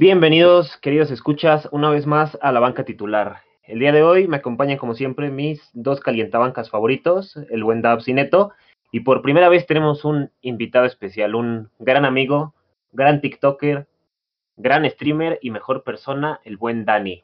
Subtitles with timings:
[0.00, 3.42] Bienvenidos, queridos escuchas, una vez más a la banca titular.
[3.62, 8.08] El día de hoy me acompañan, como siempre, mis dos calientabancas favoritos, el buen Dabs
[8.08, 8.52] y Neto.
[8.92, 12.54] Y por primera vez tenemos un invitado especial, un gran amigo,
[12.92, 13.88] gran TikToker,
[14.56, 17.22] gran streamer y mejor persona, el buen Dani.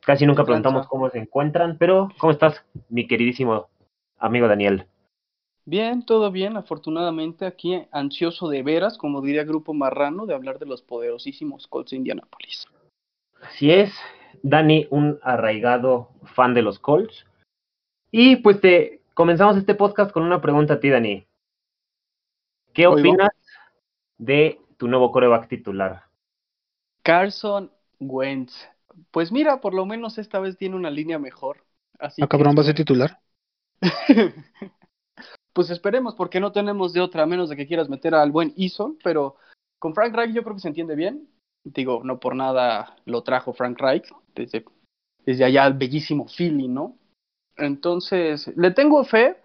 [0.00, 3.70] Casi nunca preguntamos cómo se encuentran, pero ¿cómo estás, mi queridísimo
[4.18, 4.86] amigo Daniel?
[5.68, 10.66] Bien, todo bien, afortunadamente aquí ansioso de veras, como diría Grupo Marrano, de hablar de
[10.66, 12.68] los poderosísimos Colts de Indianapolis.
[13.42, 13.92] Así es,
[14.44, 17.26] Dani, un arraigado fan de los Colts.
[18.12, 21.26] Y pues te comenzamos este podcast con una pregunta a ti, Dani.
[22.72, 23.30] ¿Qué opinas
[24.18, 26.04] de tu nuevo coreback titular?
[27.02, 28.68] Carson Wentz.
[29.10, 31.64] Pues mira, por lo menos esta vez tiene una línea mejor.
[31.98, 33.18] Así ¿A cabrón va a ser titular?
[35.56, 38.98] pues esperemos, porque no tenemos de otra, menos de que quieras meter al buen Eason,
[39.02, 39.36] pero
[39.78, 41.30] con Frank Reich yo creo que se entiende bien.
[41.64, 44.04] Digo, no por nada lo trajo Frank Reich,
[44.34, 44.66] desde,
[45.24, 46.98] desde allá el bellísimo Philly, ¿no?
[47.56, 49.38] Entonces, le tengo fe,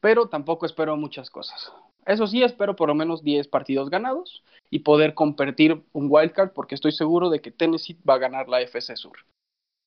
[0.00, 1.70] pero tampoco espero muchas cosas.
[2.06, 6.76] Eso sí, espero por lo menos 10 partidos ganados y poder competir un wildcard, porque
[6.76, 9.18] estoy seguro de que Tennessee va a ganar la FC Sur.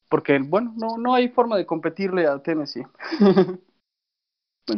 [0.09, 2.85] Porque, bueno, no, no hay forma de competirle a Tennessee.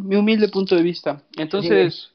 [0.01, 1.23] mi humilde punto de vista.
[1.37, 2.13] Entonces,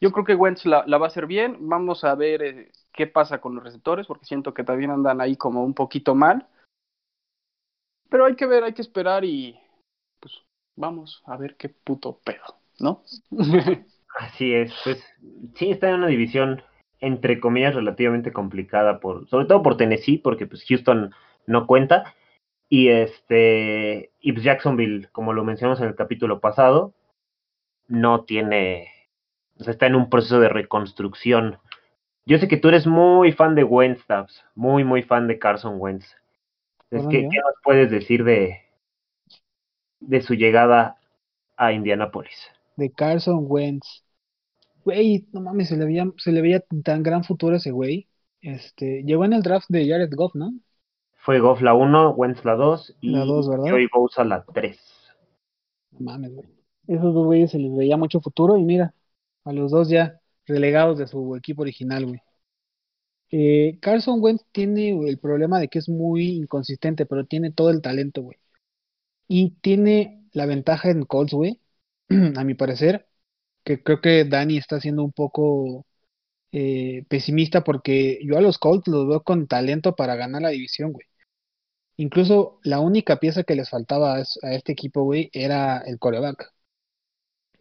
[0.00, 1.56] yo creo que Wentz la, va a hacer bien.
[1.60, 5.36] Vamos a ver eh, qué pasa con los receptores, porque siento que también andan ahí
[5.36, 6.46] como un poquito mal.
[8.10, 9.58] Pero hay que ver, hay que esperar y
[10.20, 10.34] pues
[10.76, 13.02] vamos a ver qué puto pedo, ¿no?
[14.18, 15.02] Así es, pues
[15.56, 16.62] sí está en una división
[17.00, 21.12] entre comillas relativamente complicada por sobre todo por Tennessee porque pues Houston
[21.46, 22.14] no cuenta
[22.68, 26.94] y este y pues Jacksonville como lo mencionamos en el capítulo pasado
[27.88, 28.88] no tiene,
[29.58, 31.58] o sea, está en un proceso de reconstrucción.
[32.26, 34.04] Yo sé que tú eres muy fan de Wentz,
[34.54, 36.06] muy, muy fan de Carson Wentz.
[36.90, 38.60] Es que, ¿Qué nos puedes decir de,
[40.00, 40.96] de su llegada
[41.56, 42.50] a Indianapolis?
[42.76, 44.04] De Carson Wentz.
[44.84, 48.08] Güey, no mames, se le veía, se le veía tan gran futuro ese güey.
[48.40, 50.52] Este, llegó en el draft de Jared Goff, ¿no?
[51.16, 53.70] Fue Goff la 1, Wentz la 2 y la 2, ¿verdad?
[53.70, 54.78] Joey Bosa la 3.
[55.98, 58.94] Mames, güey esos dos güeyes se les veía mucho futuro y mira,
[59.44, 62.20] a los dos ya relegados de su equipo original, güey.
[63.30, 67.82] Eh, Carson Wentz tiene el problema de que es muy inconsistente, pero tiene todo el
[67.82, 68.38] talento, güey.
[69.28, 71.60] Y tiene la ventaja en Colts, güey,
[72.36, 73.08] a mi parecer,
[73.64, 75.86] que creo que Dani está siendo un poco
[76.52, 80.92] eh, pesimista porque yo a los Colts los veo con talento para ganar la división,
[80.92, 81.06] güey.
[81.96, 86.53] Incluso la única pieza que les faltaba a este equipo, güey, era el coreback.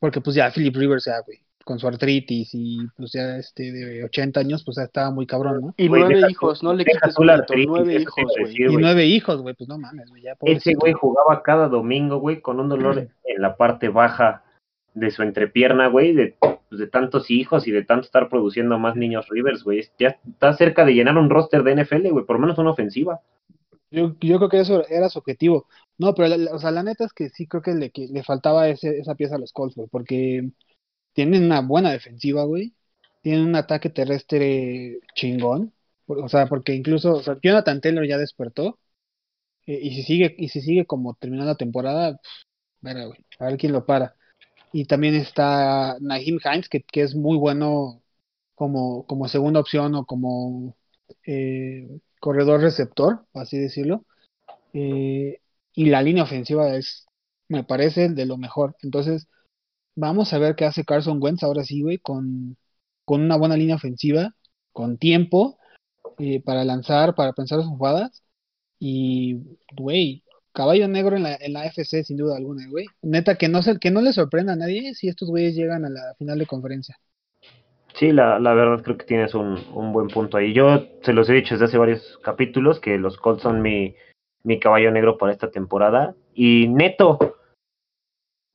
[0.04, 4.04] Porque pues ya Philip Rivers, ya, güey, con su artritis y pues ya este de
[4.04, 5.74] 80 años, pues ya estaba muy cabrón, ¿no?
[5.78, 8.54] Y nueve hijos, no le quites su nueve hijos, güey.
[8.54, 10.24] Y nueve hijos, güey, pues no mames, güey.
[10.42, 14.44] Ese güey jugaba cada domingo, güey, con un dolor en la parte baja
[14.94, 18.98] de su entrepierna, güey, de, pues, de tantos hijos y de tanto estar produciendo más
[18.98, 19.88] niños Rivers, güey.
[19.98, 23.22] Ya está cerca de llenar un roster de NFL, güey, por lo menos una ofensiva.
[23.94, 25.68] Yo, yo creo que eso era su objetivo.
[26.00, 28.24] No, pero la, o sea, la neta es que sí creo que le, que le
[28.24, 30.50] faltaba ese, esa pieza a los Colts, porque
[31.14, 32.76] tienen una buena defensiva, güey.
[33.22, 35.74] Tienen un ataque terrestre chingón.
[36.08, 38.80] O sea, porque incluso, o sea, Jonathan Taylor ya despertó.
[39.66, 42.20] Eh, y si sigue, y si sigue como terminando la temporada,
[42.82, 44.16] verá, güey, a ver quién lo para.
[44.74, 48.04] Y también está Naheem Hines, que, que es muy bueno
[48.56, 50.78] como, como segunda opción o como
[51.28, 51.88] eh,
[52.24, 54.06] corredor receptor, así decirlo.
[54.72, 55.42] Eh,
[55.74, 57.06] y la línea ofensiva es,
[57.50, 58.78] me parece, de lo mejor.
[58.82, 59.28] Entonces,
[59.96, 62.58] vamos a ver qué hace Carson Wentz ahora sí, güey, con,
[63.04, 64.36] con una buena línea ofensiva,
[64.72, 65.58] con tiempo
[66.18, 68.24] eh, para lanzar, para pensar sus jugadas.
[68.80, 70.24] Y, güey,
[70.54, 72.86] caballo negro en la, en la FC, sin duda alguna, güey.
[73.02, 75.90] Neta, que no, se, que no le sorprenda a nadie si estos güeyes llegan a
[75.90, 76.98] la final de conferencia.
[77.94, 80.54] Sí, la, la verdad creo que tienes un, un buen punto ahí.
[80.54, 83.96] Yo se los he dicho desde hace varios capítulos que los Colts son mi,
[84.44, 86.16] mi caballo negro para esta temporada.
[86.34, 87.38] Y Neto,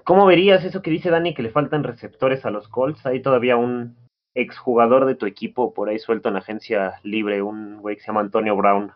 [0.05, 3.07] ¿cómo verías eso que dice Dani que le faltan receptores a los Colts?
[3.07, 3.97] Hay todavía un
[4.35, 8.21] exjugador de tu equipo por ahí suelto en agencia libre, un güey que se llama
[8.21, 8.93] Antonio Brown.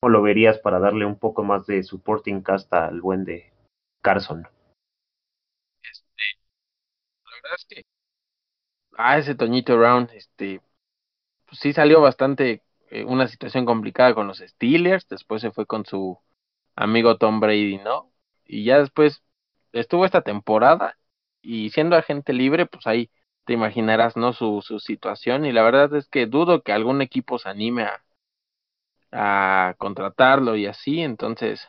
[0.00, 3.52] ¿Cómo lo verías para darle un poco más de supporting cast al buen de
[4.02, 4.46] Carson?
[5.82, 6.22] Este,
[7.24, 7.93] la verdad es que
[8.96, 10.60] ah, ese Toñito Brown, este,
[11.46, 15.86] pues sí salió bastante eh, una situación complicada con los Steelers, después se fue con
[15.86, 16.18] su
[16.76, 18.12] amigo Tom Brady, ¿no?
[18.44, 19.22] Y ya después
[19.72, 20.98] estuvo esta temporada
[21.42, 23.10] y siendo agente libre, pues ahí
[23.46, 24.32] te imaginarás, ¿no?
[24.32, 28.04] Su, su situación y la verdad es que dudo que algún equipo se anime a,
[29.12, 31.68] a contratarlo y así, entonces,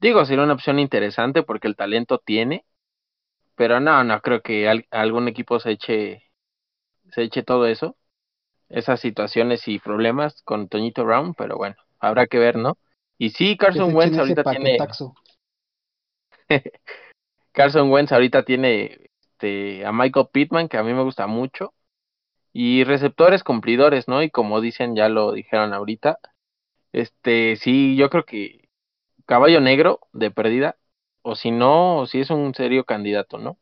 [0.00, 2.66] digo, sería una opción interesante porque el talento tiene,
[3.56, 6.27] pero no, no creo que algún equipo se eche,
[7.12, 7.96] se eche todo eso,
[8.68, 12.76] esas situaciones y problemas con Toñito Brown, pero bueno, habrá que ver, ¿no?
[13.18, 14.78] Y sí, Carson Wentz ahorita tiene...
[17.52, 19.08] Carson Wentz ahorita tiene
[19.38, 21.72] este, a Michael Pittman, que a mí me gusta mucho,
[22.52, 24.22] y receptores cumplidores, ¿no?
[24.22, 26.18] Y como dicen, ya lo dijeron ahorita,
[26.92, 28.68] este, sí, yo creo que
[29.26, 30.76] caballo negro de perdida,
[31.22, 33.58] o si no, o si es un serio candidato, ¿no?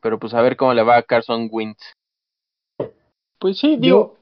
[0.00, 1.94] Pero pues a ver cómo le va a Carson Wentz.
[3.44, 4.16] Pues sí, digo,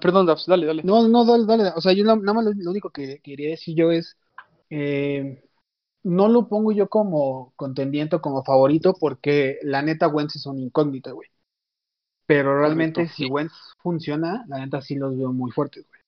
[0.00, 0.82] perdón, dale, dale.
[0.82, 1.70] No, no, dale, dale.
[1.76, 4.16] O sea, yo nada más lo, único que quería decir yo es,
[4.70, 5.44] eh,
[6.02, 10.60] no lo pongo yo como contendiente o como favorito porque la neta Wentz es un
[10.60, 11.28] incógnita, güey.
[12.24, 13.52] Pero realmente si Wentz
[13.82, 16.00] funciona, la neta sí los veo muy fuertes, güey.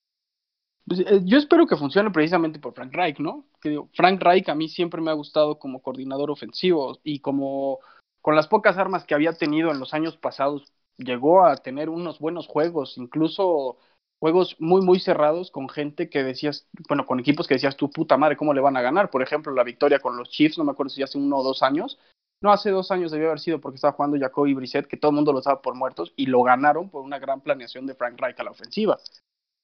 [0.87, 3.45] Pues, eh, yo espero que funcione precisamente por Frank Reich, ¿no?
[3.61, 7.77] Que digo, Frank Reich a mí siempre me ha gustado como coordinador ofensivo y como
[8.19, 12.19] con las pocas armas que había tenido en los años pasados, llegó a tener unos
[12.19, 13.77] buenos juegos, incluso
[14.19, 18.17] juegos muy, muy cerrados con gente que decías, bueno, con equipos que decías, tu puta
[18.17, 19.09] madre, ¿cómo le van a ganar?
[19.09, 21.63] Por ejemplo, la victoria con los Chiefs, no me acuerdo si hace uno o dos
[21.63, 21.97] años,
[22.41, 25.15] no, hace dos años debió haber sido porque estaba jugando Jacoby Brissett, que todo el
[25.15, 28.39] mundo lo daba por muertos, y lo ganaron por una gran planeación de Frank Reich
[28.39, 28.97] a la ofensiva.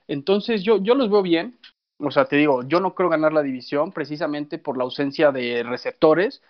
[0.08, 1.60] Entonces, yo, yo los veo bien.
[2.00, 5.64] O sea, te digo, yo no creo ganar la división precisamente por la ausencia de
[5.64, 6.44] receptores.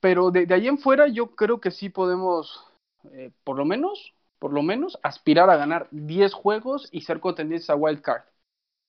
[0.00, 2.71] Pero de, ahí en fuera, yo creo que sí podemos,
[3.12, 7.70] eh, por lo menos, por lo menos, aspirar a ganar 10 juegos y ser contendientes
[7.70, 8.22] a Wild Card.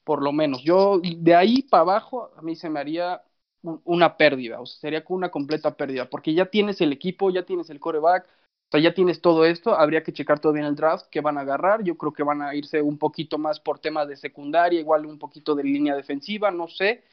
[0.03, 0.63] Por lo menos.
[0.63, 3.23] Yo, de ahí para abajo, a mí se me haría
[3.85, 7.69] una pérdida, o sea, sería una completa pérdida, porque ya tienes el equipo, ya tienes
[7.69, 11.07] el coreback, o sea, ya tienes todo esto, habría que checar todavía en el draft
[11.09, 14.07] qué van a agarrar, yo creo que van a irse un poquito más por temas
[14.09, 17.03] de secundaria, igual un poquito de línea defensiva, no sé,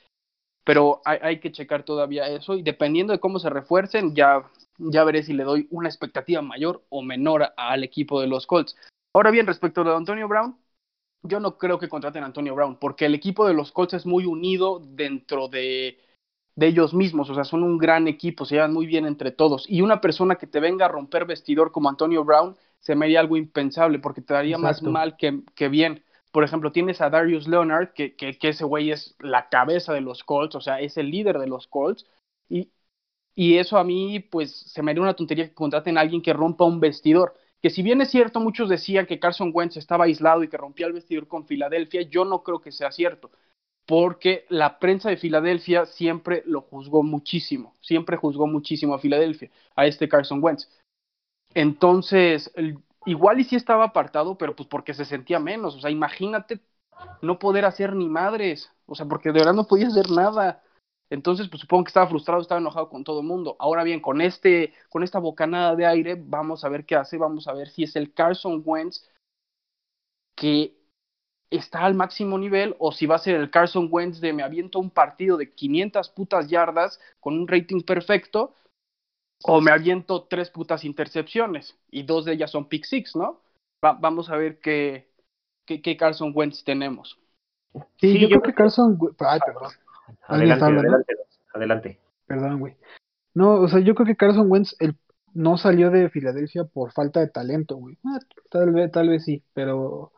[0.65, 4.45] pero hay, hay que checar todavía eso y dependiendo de cómo se refuercen, ya,
[4.79, 8.77] ya veré si le doy una expectativa mayor o menor al equipo de los Colts.
[9.15, 10.57] Ahora bien, respecto a Antonio Brown,
[11.23, 14.07] yo no creo que contraten a Antonio Brown, porque el equipo de los Colts es
[14.07, 15.99] muy unido dentro de
[16.57, 19.65] de ellos mismos, o sea, son un gran equipo, se llevan muy bien entre todos.
[19.69, 23.21] Y una persona que te venga a romper vestidor como Antonio Brown se me haría
[23.21, 26.03] algo impensable porque te daría más mal que, que, bien.
[26.33, 30.55] Por ejemplo, tienes a Darius Leonard, que, ese güey es la cabeza de los Colts,
[30.55, 32.07] o sea, es el líder de los Colts.
[32.49, 32.71] Y,
[33.35, 36.33] y eso a mí, pues, se me haría una tontería que contraten a alguien que
[36.33, 37.35] rompa un vestidor.
[37.63, 40.87] Que si bien es cierto, muchos decían que Carson Wentz estaba aislado y que rompía
[40.87, 43.31] el vestidor con Filadelfia, yo no creo que sea cierto
[43.91, 49.85] porque la prensa de Filadelfia siempre lo juzgó muchísimo, siempre juzgó muchísimo a Filadelfia, a
[49.85, 50.69] este Carson Wentz.
[51.55, 52.53] Entonces,
[53.07, 56.61] igual y sí estaba apartado, pero pues porque se sentía menos, o sea, imagínate
[57.23, 60.63] no poder hacer ni madres, o sea, porque de verdad no podía hacer nada.
[61.11, 63.57] Entonces, pues supongo que estaba frustrado, estaba enojado con todo el mundo.
[63.59, 67.49] Ahora bien, con este, con esta bocanada de aire, vamos a ver qué hace, vamos
[67.49, 69.09] a ver si es el Carson Wentz
[70.37, 70.77] que
[71.51, 74.79] está al máximo nivel o si va a ser el Carson Wentz de me aviento
[74.79, 78.55] un partido de 500 putas yardas con un rating perfecto
[79.45, 83.41] o me aviento tres putas intercepciones y dos de ellas son pick six, ¿no?
[83.83, 85.09] vamos a ver qué,
[85.65, 87.19] qué, Carson Wentz tenemos.
[87.99, 88.99] Sí, yo, creo que Carson...
[89.21, 89.73] Ay, perdón.
[90.27, 91.15] Adelante, adelante,
[91.55, 92.01] adelante.
[92.27, 92.77] Perdón, güey.
[93.33, 94.97] No, o sea, yo creo que Carson Wentz el,
[95.33, 97.97] no salió de Filadelfia por falta de talento, güey.
[98.05, 98.19] Ah,
[98.51, 100.13] tal vez, tal vez sí, pero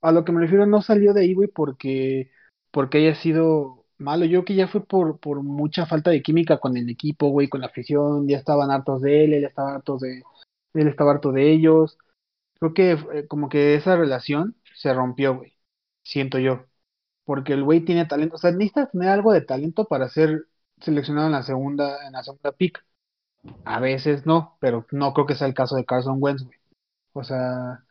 [0.00, 2.30] a lo que me refiero no salió de ahí, güey, porque,
[2.70, 4.24] porque haya sido malo.
[4.24, 7.60] Yo que ya fue por, por mucha falta de química con el equipo, güey, con
[7.60, 8.28] la afición.
[8.28, 10.22] Ya estaban hartos de él, él estaba harto de,
[10.74, 11.98] él estaba harto de ellos.
[12.58, 15.54] Creo que eh, como que esa relación se rompió, güey.
[16.04, 16.66] Siento yo.
[17.24, 18.36] Porque el güey tiene talento.
[18.36, 20.46] O sea, necesitas tener algo de talento para ser
[20.80, 22.84] seleccionado en la segunda, en la segunda pick.
[23.64, 26.58] A veces no, pero no creo que sea el caso de Carson Wentz, güey.
[27.12, 27.84] O sea,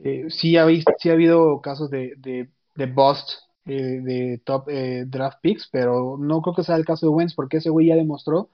[0.00, 0.66] eh, sí, ha
[0.98, 6.16] sí ha habido casos de, de, de bust eh, de top eh, draft picks, pero
[6.18, 8.50] no creo que sea el caso de Wentz porque ese güey ya demostró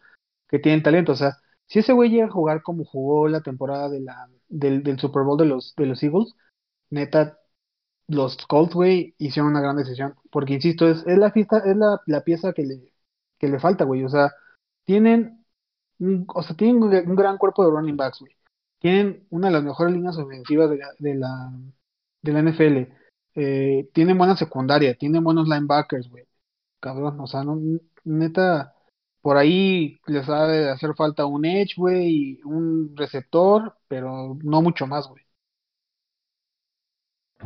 [0.49, 1.13] que tiene talento.
[1.13, 4.83] O sea, si ese güey llega a jugar como jugó la temporada de la, del,
[4.83, 6.35] del Super Bowl de los, de los Eagles,
[6.91, 7.39] neta,
[8.09, 10.15] los Colts, güey, hicieron una gran decisión.
[10.31, 12.93] Porque, insisto, es, es, la, fiesta, es la, la pieza que le,
[13.39, 14.05] que le falta, güey.
[14.05, 14.33] O sea,
[14.85, 15.45] tienen,
[16.29, 18.35] o sea, tienen un gran cuerpo de running backs, güey
[18.81, 21.53] tienen una de las mejores líneas ofensivas de la, de la,
[22.23, 23.00] de la NFL.
[23.43, 26.25] Eh, tienen buena secundaria, tienen buenos linebackers, güey.
[26.79, 27.59] Cabrón, o sea, no,
[28.05, 28.75] neta,
[29.23, 34.61] por ahí les ha de hacer falta un edge, güey, y un receptor, pero no
[34.61, 35.25] mucho más, güey.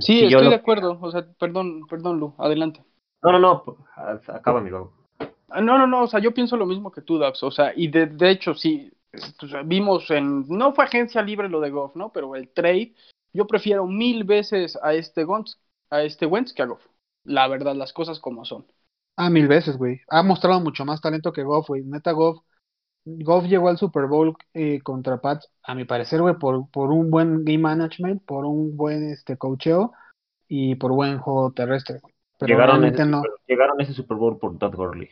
[0.00, 0.98] Sí, estoy lo- de acuerdo.
[1.00, 2.82] O sea, perdón, perdón, Lu, adelante.
[3.22, 3.76] No, no, no,
[4.28, 4.92] acaba, amigo.
[5.48, 7.40] Ah, No, no, no, o sea, yo pienso lo mismo que tú, Dax.
[7.44, 8.92] O sea, y de, de hecho, sí,
[9.64, 10.44] vimos en.
[10.48, 12.10] No fue agencia libre lo de Goff, ¿no?
[12.12, 12.94] Pero el trade,
[13.32, 15.56] yo prefiero mil veces a este Wentz,
[15.90, 16.84] a este Wentz que a Goff.
[17.24, 18.66] La verdad, las cosas como son.
[19.16, 20.00] Ah, mil veces, güey.
[20.08, 21.82] Ha mostrado mucho más talento que Goff, güey.
[21.84, 22.42] Neta, Goff.
[23.06, 27.10] Goff llegó al Super Bowl eh, contra Pats, a mi parecer, güey, por, por un
[27.10, 29.92] buen game management, por un buen este coacheo
[30.48, 32.14] y por buen juego terrestre, güey.
[32.38, 33.18] Pero Llegaron, a ese no.
[33.18, 35.08] Super- llegaron a ese Super Bowl por Todd Gurley.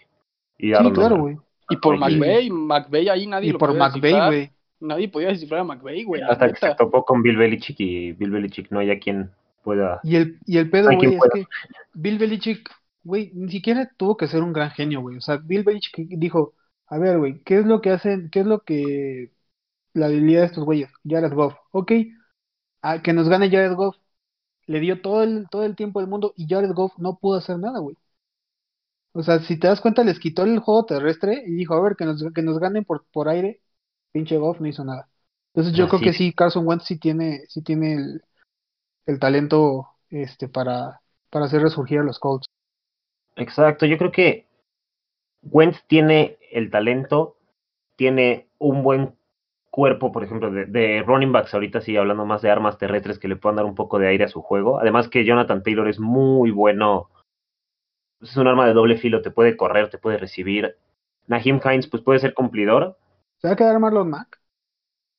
[0.59, 1.37] Y Sí, claro, güey.
[1.69, 4.50] Y por McVay, McVay ahí nadie Y lo por podía McVay, güey.
[4.81, 6.23] Nadie podía descifrar a McVay, güey.
[6.23, 9.31] Hasta que se topó con Bill Belichick y Bill Belichick no haya quien
[9.62, 10.00] pueda.
[10.02, 11.33] Y el, y el pedo, güey, es pueda.
[11.35, 11.47] que
[11.95, 12.69] Bill Belichick,
[13.02, 15.16] güey, ni siquiera tuvo que ser un gran genio, güey.
[15.16, 16.54] O sea, Bill Belichick dijo,
[16.87, 19.33] a ver, güey, ¿qué es lo que hacen, qué es lo que
[19.95, 20.90] la habilidad de estos güeyes?
[21.04, 21.92] Jared Goff, ok,
[22.83, 23.97] a que nos gane Jared Goff.
[24.66, 27.59] Le dio todo el, todo el tiempo del mundo y Jared Goff no pudo hacer
[27.59, 27.97] nada, güey.
[29.12, 31.97] O sea, si te das cuenta, les quitó el juego terrestre y dijo, a ver,
[31.97, 33.61] que nos, que nos ganen por, por aire.
[34.12, 35.09] Pinche Goff no hizo nada.
[35.54, 38.23] Entonces yo creo que sí, Carson Wentz sí tiene, sí tiene el,
[39.07, 42.47] el talento este para, para hacer resurgir a los Colts.
[43.37, 44.47] Exacto, yo creo que
[45.43, 47.37] Wentz tiene el talento,
[47.97, 49.15] tiene un buen
[49.71, 53.29] cuerpo, por ejemplo, de, de running backs, ahorita sí hablando más de armas terrestres que
[53.29, 54.79] le puedan dar un poco de aire a su juego.
[54.79, 57.09] Además que Jonathan Taylor es muy bueno,
[58.21, 60.77] es un arma de doble filo, te puede correr, te puede recibir.
[61.27, 62.97] Naheem Hines pues puede ser cumplidor,
[63.39, 64.41] ¿Se va a quedar Marlon Mack?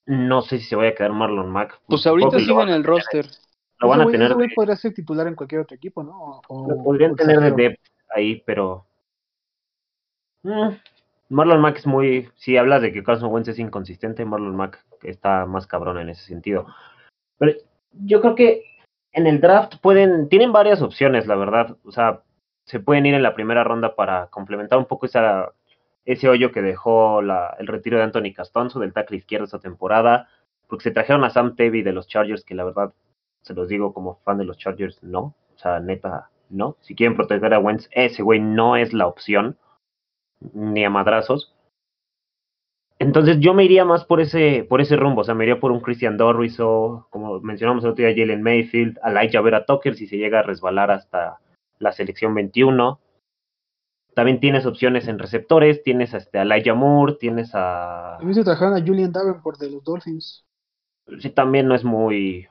[0.06, 1.80] no sé si se vaya a quedar Marlon Mack.
[1.88, 3.26] Pues ahorita Supongo que sigue en el roster.
[3.84, 6.42] Lo van a tener de- podría ser titular en cualquier otro equipo, ¿no?
[6.48, 7.82] O- Lo o- podrían tener de depth
[8.16, 8.86] ahí, pero.
[10.44, 10.70] Mm,
[11.30, 12.30] Marlon Mack es muy.
[12.36, 16.24] Si hablas de que Carson Wentz es inconsistente, Marlon Mack está más cabrón en ese
[16.26, 16.68] sentido.
[17.38, 17.54] Pero
[17.94, 18.64] yo creo que
[19.14, 20.30] en el draft pueden.
[20.30, 21.78] Tienen varias opciones, la verdad.
[21.86, 22.22] O sea,
[22.66, 25.52] se pueden ir en la primera ronda para complementar un poco esa,
[26.06, 30.28] ese hoyo que dejó la, el retiro de Anthony Castonzo del tackle izquierdo esta temporada.
[30.68, 32.94] Porque se trajeron a Sam Tevy de los Chargers, que la verdad,
[33.44, 35.36] se los digo como fan de los Chargers, no.
[35.56, 36.78] O sea, neta, no.
[36.82, 39.58] Si quieren proteger a Wentz, ese güey no es la opción.
[40.54, 41.54] Ni a madrazos.
[43.00, 45.22] Entonces yo me iría más por ese, por ese rumbo.
[45.22, 48.42] O sea, me iría por un Christian Dorris o, como mencionamos el otro día, Jalen
[48.42, 51.40] Mayfield, Elijah Vera Tucker si se llega a resbalar hasta
[51.80, 53.00] la selección 21.
[54.16, 58.18] También tienes opciones en receptores, tienes este, a Elijah Moore, tienes a...
[58.18, 60.46] A mí se trajeron a Julian Davenport de los Dolphins.
[61.20, 62.48] Sí, también no es muy...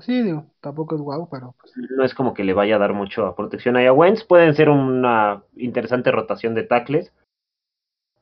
[0.00, 2.94] Sí, digo, tampoco es guau, pero pues, no es como que le vaya a dar
[2.94, 4.24] mucho protección ahí a Wentz.
[4.24, 7.12] Pueden ser una interesante rotación de tackles.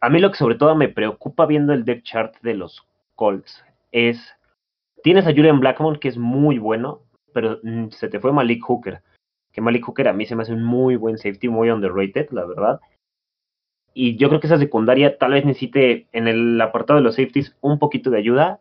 [0.00, 3.64] A mí lo que sobre todo me preocupa viendo el depth chart de los Colts
[3.92, 4.36] es...
[5.02, 9.02] Tienes a Julian Blackmon, que es muy bueno, pero mm, se te fue Malik Hooker.
[9.52, 12.44] Que Malik Hooker a mí se me hace un muy buen safety, muy underrated, la
[12.44, 12.80] verdad.
[13.94, 17.56] Y yo creo que esa secundaria tal vez necesite en el apartado de los safeties
[17.60, 18.60] un poquito de ayuda,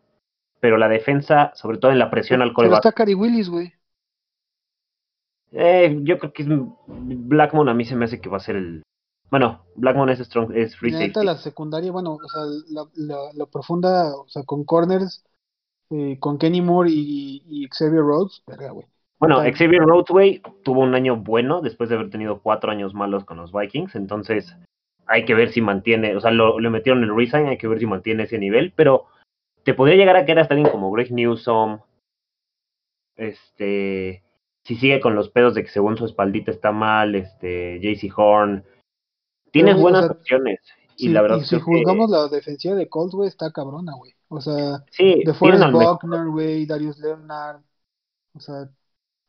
[0.59, 3.73] pero la defensa, sobre todo en la presión al pero coreback, está Cary Willis, güey.
[5.51, 6.49] eh, yo creo que es
[6.87, 8.83] Blackmon a mí se me hace que va a ser el.
[9.31, 11.23] Bueno, Blackmon es strong, es free safety.
[11.23, 15.23] la secundaria, bueno, o sea, la, la, la profunda, o sea, con corners,
[15.91, 18.87] eh, con Kenny Moore y, y Xavier Rhodes, verga, güey.
[19.19, 23.37] Bueno, Xavier Roadway tuvo un año bueno después de haber tenido cuatro años malos con
[23.37, 24.55] los Vikings, entonces
[25.05, 27.79] hay que ver si mantiene, o sea, lo, le metieron el resign, hay que ver
[27.79, 29.07] si mantiene ese nivel, pero
[29.63, 31.79] te podría llegar a quedar hasta alguien como Greg Newsom,
[33.15, 34.23] este,
[34.63, 38.63] si sigue con los pedos de que según su espaldita está mal, este, JC Horn,
[39.51, 40.59] tienes Pero, o buenas sea, opciones,
[40.95, 43.93] y Sí, la verdad y si que- juzgamos la defensiva de Colts, güey, está cabrona,
[43.95, 44.13] güey.
[44.29, 47.61] O sea, sí, de Forrest al mejor- Buckner, güey, Darius Leonard,
[48.33, 48.69] o sea,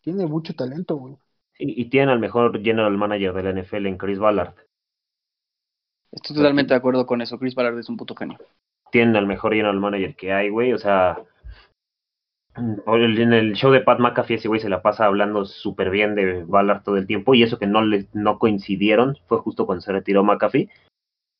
[0.02, 1.16] tiene mucho talento, güey.
[1.58, 4.54] y, y tienen al mejor general manager de la NFL en Chris Ballard.
[6.10, 7.38] Estoy totalmente de acuerdo con eso.
[7.38, 8.38] Chris Ballard es un puto genio.
[8.90, 10.72] Tienen al mejor general manager que hay, güey.
[10.72, 11.18] O sea,
[12.56, 16.14] el- en el show de Pat McAfee ese güey se la pasa hablando súper bien
[16.14, 19.82] de Ballard todo el tiempo y eso que no les no coincidieron fue justo cuando
[19.82, 20.68] se retiró McAfee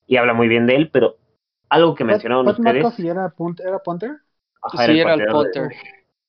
[0.07, 1.17] y habla muy bien de él, pero
[1.69, 4.11] algo que Pat, mencionaron Pat ustedes, McAfee era, punt, era punter.
[4.63, 5.77] ajá, sí, era el pateador de- punter.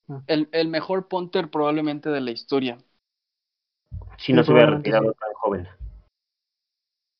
[0.08, 0.20] Ah.
[0.26, 2.78] El, el mejor punter probablemente de la historia.
[4.18, 5.68] si no Sí, se hubiera retirado tan joven.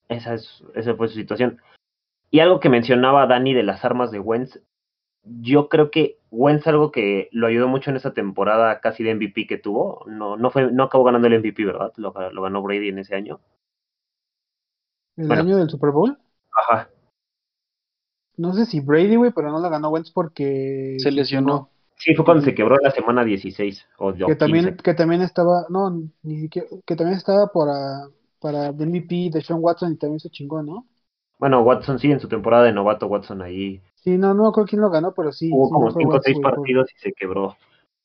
[0.09, 1.61] Esa es esa fue su situación.
[2.32, 4.58] Y algo que mencionaba Dani de las armas de Wentz,
[5.22, 9.46] yo creo que Wentz algo que lo ayudó mucho en esa temporada casi de MVP
[9.46, 11.92] que tuvo, no no fue no acabó ganando el MVP, ¿verdad?
[11.96, 13.38] Lo, lo ganó Brady en ese año.
[15.16, 15.42] El Bueno.
[15.42, 16.18] año del Super Bowl.
[16.56, 16.88] Ajá.
[18.38, 21.68] No sé si Brady, güey, pero no la ganó Wentz porque Se lesionó.
[21.96, 24.82] Sí, fue cuando se quebró la semana 16 o que también 15.
[24.82, 28.08] que también estaba no ni siquiera que también estaba para
[28.40, 30.86] para el MVP de Sean Watson y también se chingó no
[31.42, 34.68] Bueno, Watson sí, en su temporada de novato, Watson ahí sí no no me acuerdo
[34.68, 36.42] quién lo ganó pero sí hubo sí, como no fue 5 o Watson, 6 güey,
[36.42, 37.56] fue- partidos y se quebró.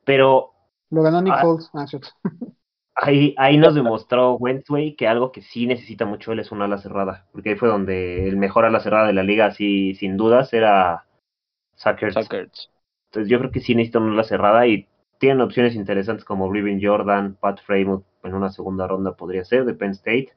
[0.06, 0.54] Pero
[0.90, 1.42] lo ganó Nick Ah.
[1.44, 1.86] Foles ah,
[2.96, 6.66] ahí, ahí nos demostró Wentz, güey, que algo que sí necesita mucho él es una
[6.66, 7.28] ala cerrada.
[7.32, 11.06] Porque ahí fue donde el mejor ala cerrada de la liga, así sin dudas, era
[11.76, 12.16] Sackers.
[12.16, 12.72] Suckers.
[13.12, 14.88] Entonces yo creo que sí necesitan una ala cerrada y
[15.20, 19.76] tienen opciones interesantes como Brevin Jordan, Pat Fremont en una segunda ronda podría ser de
[19.76, 20.32] Penn State.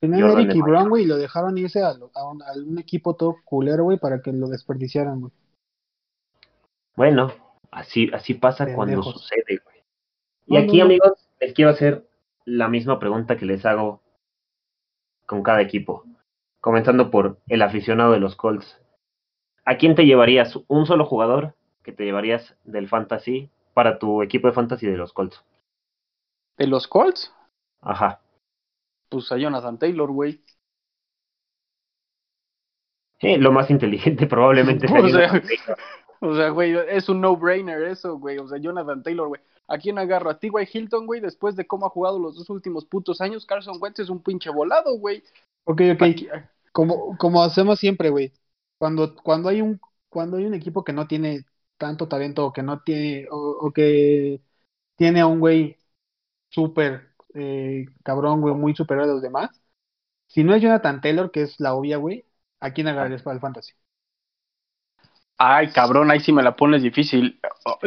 [0.00, 0.62] Tenían Jordan Eric.
[0.64, 3.98] Brown, güey, y lo dejaron irse a, a un, a un equipo todo culero, güey,
[3.98, 5.32] para que lo desperdiciaran, güey.
[6.96, 7.32] Bueno,
[7.70, 9.84] así, así pasa cuando sucede, güey.
[10.46, 10.84] Y No, aquí, no.
[10.84, 12.08] amigos, les quiero hacer
[12.44, 14.00] la misma pregunta que les hago
[15.26, 16.04] con cada equipo.
[16.60, 18.78] Comenzando por el aficionado de los Colts.
[19.64, 20.58] ¿A quién te llevarías?
[20.66, 25.12] ¿Un solo jugador que te llevarías del Fantasy para tu equipo de Fantasy de los
[25.12, 25.42] Colts?
[26.58, 27.32] De los Colts,
[27.82, 28.20] Ajá.
[29.10, 30.42] Pues a Jonathan Taylor, güey.
[33.20, 35.78] Sí, lo más inteligente probablemente O sería sea, Jonathan Taylor.
[36.22, 38.36] O sea, güey, es un no-brainer eso, güey.
[38.38, 39.40] O sea, Jonathan Taylor, güey.
[39.68, 40.28] ¿A quién agarro?
[40.28, 43.46] A ti, güey, Hilton, güey, después de cómo ha jugado los dos últimos putos años.
[43.46, 45.22] Carson Wentz es un pinche volado, güey.
[45.64, 46.02] Ok, ok.
[46.72, 48.32] Como, como hacemos siempre, güey.
[48.78, 51.46] Cuando, cuando hay un, cuando hay un equipo que no tiene
[51.78, 54.42] tanto talento o que no tiene, o, o que
[54.96, 55.78] tiene a un güey
[56.50, 59.50] súper eh, cabrón, güey, muy superior a los demás.
[60.28, 62.24] Si no es Jonathan Taylor, que es la obvia, güey,
[62.60, 63.72] ¿a quién agarrarías para el fantasy?
[65.38, 67.40] Ay, cabrón, ahí sí me la pones difícil.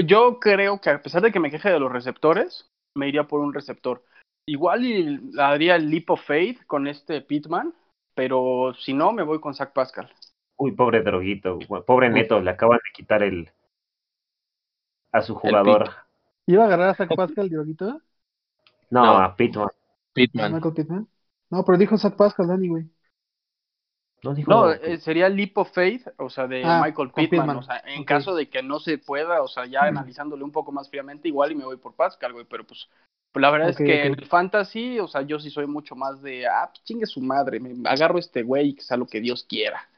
[0.06, 3.42] Yo creo que a pesar de que me queje de los receptores, me iría por
[3.42, 4.04] un receptor.
[4.48, 7.74] Igual y haría el leap of faith con este Pittman,
[8.16, 10.12] pero si no, me voy con Zach Pascal.
[10.58, 13.50] Uy, pobre droguito, pobre Neto, le acaban de quitar el
[15.12, 15.92] a su jugador.
[16.46, 18.02] ¿Iba a agarrar a Zach Pascal, Dioguito?
[18.94, 19.18] No, No.
[19.18, 19.70] a Pittman.
[20.14, 20.53] Pittman.
[20.53, 21.08] Michael Pittman.
[21.50, 22.86] No, pero dijo Zach Pascal, Dani, güey.
[24.24, 24.50] No dijo.
[24.51, 27.42] No, eh, sería el leap of faith, o sea, de Ah, Michael Pittman.
[27.42, 27.58] Pittman.
[27.58, 29.98] O sea, en caso de que no se pueda, o sea, ya Mm.
[29.98, 32.88] analizándole un poco más fríamente, igual y me voy por Pascal, güey, pero pues,
[33.32, 36.22] pues la verdad es que en el fantasy, o sea, yo sí soy mucho más
[36.22, 39.20] de, ah, pues chingue su madre, me agarro este güey y que sea lo que
[39.20, 39.90] Dios quiera.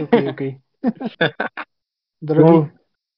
[0.00, 0.42] Ok, ok.
[2.20, 2.70] Drogi.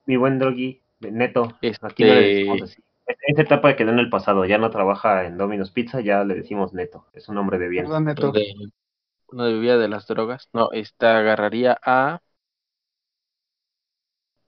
[0.06, 2.72] mi buen Doggy, Neto, Este- aquí no le decimos así.
[2.80, 2.87] Es-
[3.26, 6.74] Esta etapa quedó en el pasado, ya no trabaja en Domino's Pizza, ya le decimos
[6.74, 7.84] Neto, es un hombre de bien.
[7.86, 8.32] Perdón, Neto.
[8.32, 8.52] de,
[9.32, 10.48] no bebía de las drogas.
[10.52, 12.20] No, esta agarraría a.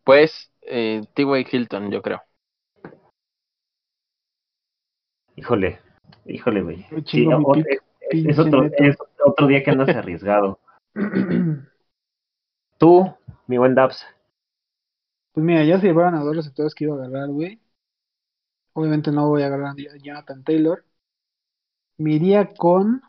[0.04, 1.46] Pues, eh, T.Y.
[1.50, 2.22] Hilton, yo creo.
[5.36, 5.80] Híjole,
[6.26, 6.86] híjole, güey.
[7.06, 7.26] Sí,
[8.10, 10.58] es, otro, es otro día que andas arriesgado.
[12.78, 13.14] Tú,
[13.46, 14.04] mi buen Dabs,
[15.32, 17.60] Pues mira, ya se llevaron a dos receptores que iba a agarrar, güey.
[18.72, 20.84] Obviamente no voy a agarrar a Jonathan Taylor.
[21.98, 23.02] Me iría con.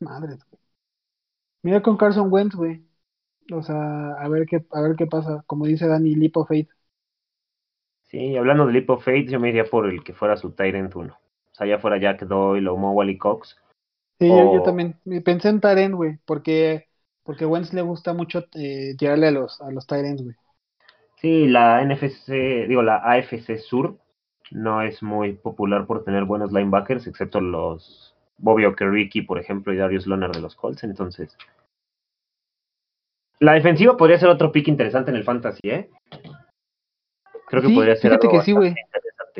[0.00, 0.36] Madre.
[1.62, 2.84] Me iría con Carson Wentz, güey.
[3.52, 5.42] O sea, a ver qué, a ver qué pasa.
[5.46, 6.68] Como dice Dani, Leap of Faith.
[8.02, 10.94] sí, hablando de Leap of Faith, yo me iría por el que fuera su Tyrant
[10.94, 11.14] 1.
[11.14, 13.56] O sea, ya fuera Jack Doyle o Mo Wally Cox.
[14.18, 14.96] Sí, yo, también.
[15.24, 16.18] Pensé en Tyrant, güey.
[16.24, 16.88] Porque,
[17.22, 20.36] porque Wentz le gusta mucho eh, tirarle a los, a los Tyrants, güey.
[21.16, 24.01] Sí, la NFC, digo, la AFC Sur
[24.54, 29.76] no es muy popular por tener buenos linebackers, excepto los Bobby Okereke, por ejemplo, y
[29.76, 30.84] Darius Leonard de los Colts.
[30.84, 31.36] Entonces,
[33.40, 35.90] la defensiva podría ser otro pick interesante en el fantasy, ¿eh?
[37.48, 38.74] Creo que Sí, podría ser fíjate algo que sí, güey.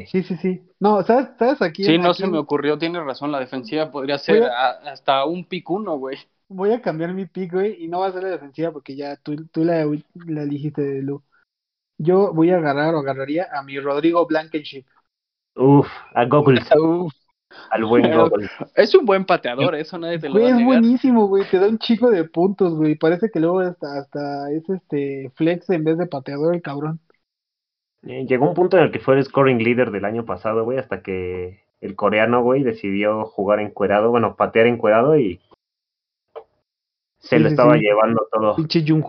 [0.06, 0.62] Sí, sí, sí.
[0.80, 1.28] No, ¿sabes?
[1.38, 1.62] ¿Sabes?
[1.62, 5.24] Aquí, Sí, no aquí se me ocurrió, tienes razón, la defensiva podría ser a- hasta
[5.24, 6.18] un pick uno, güey.
[6.48, 9.16] Voy a cambiar mi pick, güey, y no va a ser la defensiva porque ya
[9.16, 9.84] tú, tú la,
[10.26, 11.22] la elegiste, Lu.
[11.98, 14.84] Yo voy a agarrar o agarraría a mi Rodrigo Blankenship.
[15.56, 17.12] Uf, a Goggles, Uf,
[17.70, 18.50] al buen Pero- Goggles.
[18.74, 20.80] Es un buen pateador, eso nadie te lo Güey, va a es negar.
[20.80, 22.94] buenísimo, güey, te da un chico de puntos, güey.
[22.96, 27.00] Parece que luego hasta, hasta es este flex en vez de pateador el cabrón.
[28.04, 30.78] Eh, Llegó un punto en el que fue el scoring leader del año pasado, güey,
[30.78, 35.40] hasta que el coreano, güey, decidió jugar encuerado, bueno, patear encuerado y
[37.18, 37.80] se Sí, lo sí, estaba sí.
[37.80, 38.56] llevando todo.
[38.56, 39.04] Pinche Jun-.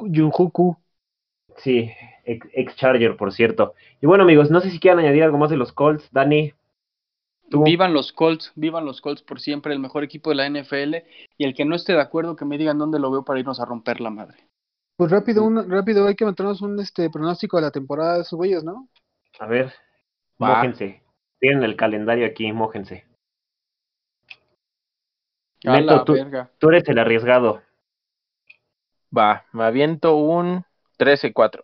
[1.57, 1.89] Sí,
[2.23, 3.73] ex, ex Charger, por cierto.
[4.01, 6.09] Y bueno, amigos, no sé si quieran añadir algo más de los Colts.
[6.11, 6.53] Dani,
[7.49, 7.63] tú.
[7.63, 10.95] Vivan los Colts, vivan los Colts por siempre, el mejor equipo de la NFL.
[11.37, 13.59] Y el que no esté de acuerdo, que me digan dónde lo veo para irnos
[13.59, 14.37] a romper la madre.
[14.95, 18.37] Pues rápido, un, rápido, hay que meternos un este pronóstico de la temporada de esos
[18.37, 18.87] güeyes, ¿no?
[19.39, 19.73] A ver,
[20.41, 20.57] Va.
[20.57, 21.01] mójense.
[21.39, 23.05] Tienen el calendario aquí, mójense.
[25.65, 26.51] A Neto, la tú, verga.
[26.59, 27.61] tú eres el arriesgado.
[29.15, 30.63] va, me aviento un
[30.99, 31.63] 13-4.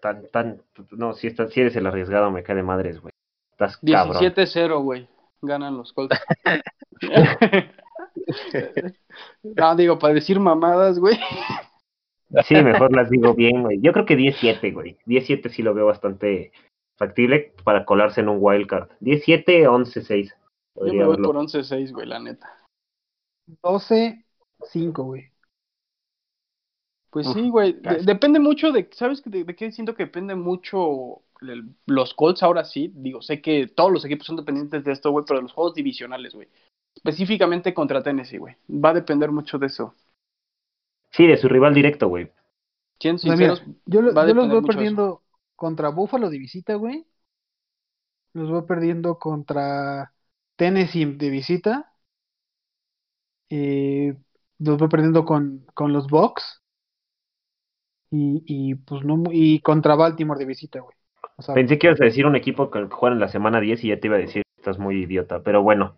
[0.00, 3.12] Tan, tan, no, si, estás, si eres el arriesgado, me cae de madres, güey.
[3.52, 4.22] Estás cabrón.
[4.22, 5.08] 17-0, güey.
[5.42, 6.18] Ganan los Colts.
[9.42, 11.18] no, digo, para decir mamadas, güey.
[12.44, 13.80] Sí, mejor las digo bien, güey.
[13.80, 14.98] Yo creo que 17, güey.
[15.06, 16.52] 17 sí lo veo bastante
[16.96, 18.88] factible para colarse en un wildcard.
[19.00, 20.36] 17, 11, 6.
[20.76, 22.48] Yo me voy por 11-6, güey, la neta.
[23.62, 24.24] 12,
[24.62, 25.32] 5, güey.
[27.10, 27.72] Pues Uf, sí, güey.
[27.72, 32.42] de- depende mucho de, ¿sabes de, de qué siento que depende mucho el- los Colts
[32.42, 32.92] ahora sí?
[32.94, 35.74] Digo, sé que todos los equipos son dependientes de esto, güey, pero de los juegos
[35.74, 36.48] divisionales, güey.
[36.94, 38.56] Específicamente contra Tennessee, güey.
[38.68, 39.94] Va a depender mucho de eso.
[41.10, 42.30] Sí, de su rival directo, güey.
[43.00, 45.22] Siendo O sea, mira, sinceros, yo, lo- los voy perdiendo
[45.56, 47.06] contra Buffalo de visita, güey.
[48.32, 50.12] Los voy perdiendo contra
[50.56, 51.92] Tennessee de visita.
[53.48, 54.16] Eh,
[54.58, 56.59] los voy perdiendo con, con los Bucks.
[58.10, 60.96] Y, y pues no y contra Baltimore de visita, güey.
[61.36, 63.82] O sea, Pensé que ibas a decir un equipo que juega en la semana 10
[63.84, 65.42] y ya te iba a decir estás muy idiota.
[65.42, 65.94] Pero bueno,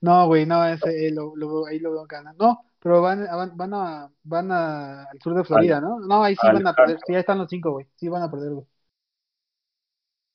[0.00, 2.44] no, güey, no, ese, eh, lo, lo- ahí lo veo ganando.
[2.46, 6.00] No, pero van, van, van a, van a, al sur de Florida, ¿no?
[6.00, 6.98] No, ahí sí al van a perder.
[7.06, 7.86] Sí, ahí están los cinco, güey.
[7.94, 8.66] Sí van a perder, güey.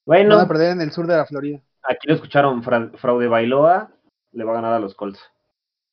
[0.06, 1.62] bueno, Van a perder en el sur de la Florida.
[1.84, 3.92] aquí lo escucharon, Fra- Fraude Bailoa
[4.32, 5.20] le va a ganar a los Colts.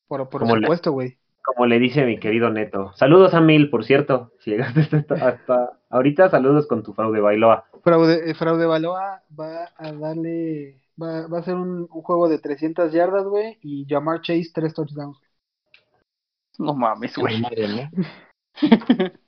[0.08, 1.18] Por, por supuesto, güey.
[1.56, 2.92] Como le dice mi querido Neto.
[2.96, 4.30] Saludos a Mil, por cierto.
[4.40, 7.64] Si llegaste hasta, hasta ahorita, saludos con tu Fraude Bailoa.
[7.82, 12.40] Fraude, eh, Fraude Baloa va a darle, va, va a ser un, un juego de
[12.40, 15.18] 300 yardas, güey, y Jamar Chase tres touchdowns.
[16.58, 17.40] no mames, güey.
[17.40, 17.90] Madre mía.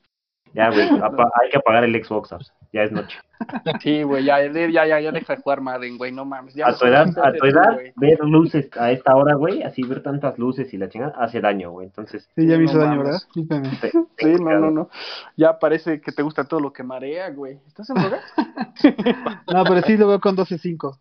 [0.55, 2.53] Ya, güey, hay que apagar el Xbox, Abs.
[2.73, 3.19] Ya es noche.
[3.83, 6.55] Sí, güey, ya, ya, ya, ya deja de jugar Madden, güey, no mames.
[6.55, 10.03] Ya A tu edad, a tu edad, ver luces a esta hora, güey, así ver
[10.03, 11.87] tantas luces y la chingada, hace daño, güey.
[11.87, 13.29] Entonces, Sí, ya me no hizo daño, mames.
[13.33, 14.03] ¿verdad?
[14.19, 14.91] Sí, no, no, no.
[15.37, 17.61] Ya parece que te gusta todo lo que marea, güey.
[17.69, 18.21] ¿Estás en droga?
[19.53, 20.99] No, pero sí lo veo con 12-5.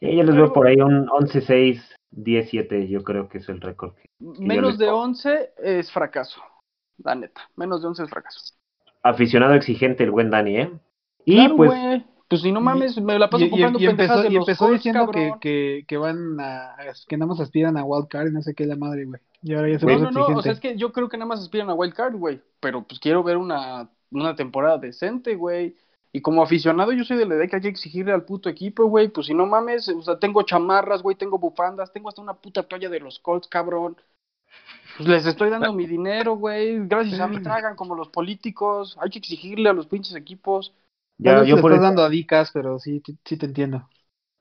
[0.00, 1.82] Sí, yo les veo por ahí un 11-6,
[2.12, 3.94] 10-7, yo creo que es el récord.
[4.20, 5.02] Menos les de pongo.
[5.02, 6.40] 11 es fracaso.
[6.98, 7.40] La neta.
[7.56, 8.55] Menos de 11 es fracaso.
[9.02, 10.72] Aficionado exigente el buen Dani, ¿eh?
[11.24, 12.02] Y Claro, pues.
[12.28, 14.48] Pues si no mames, me la paso Y, comprando y pendejadas empezó, de y los
[14.48, 15.40] empezó Colts, diciendo que, cabrón.
[15.40, 16.74] que, que van a,
[17.06, 19.20] que nada más aspiran a Wild Card y no sé qué la madre, güey.
[19.42, 21.16] Y ahora ya se No, puso no, no, o sea, es que yo creo que
[21.18, 22.42] nada más aspiran a Wild Card, güey.
[22.60, 25.76] Pero pues quiero ver una, una temporada decente, güey.
[26.12, 28.86] Y como aficionado, yo soy de la idea que hay que exigirle al puto equipo,
[28.86, 29.08] güey.
[29.08, 32.64] Pues si no mames, o sea, tengo chamarras, güey, tengo bufandas, tengo hasta una puta
[32.64, 33.96] toalla de los Colts, cabrón.
[34.96, 36.86] Pues les estoy dando mi dinero, güey.
[36.86, 38.96] Gracias a mí tragan como los políticos.
[39.00, 40.74] Hay que exigirle a los pinches equipos.
[41.18, 43.88] ya, yo por, estás eso, dando a Dicas, pero sí, sí, sí te entiendo.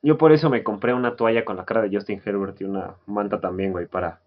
[0.01, 2.95] yo por eso me compré una toalla con la cara de Justin Herbert y una
[3.05, 4.21] manta también, güey, para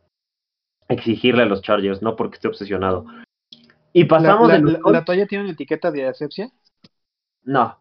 [0.88, 3.06] exigirle a los Chargers, no porque esté obsesionado.
[3.92, 6.50] Y La, pasamos la, toalla tiene una etiqueta de asepsia.
[7.44, 7.78] No,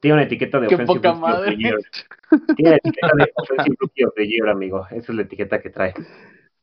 [0.00, 1.56] tiene una etiqueta de Qué Offensive poca madre.
[1.56, 4.86] Tiene la etiqueta de Offensive Rookie of the Year, amigo.
[4.90, 5.94] Esa es la etiqueta que trae.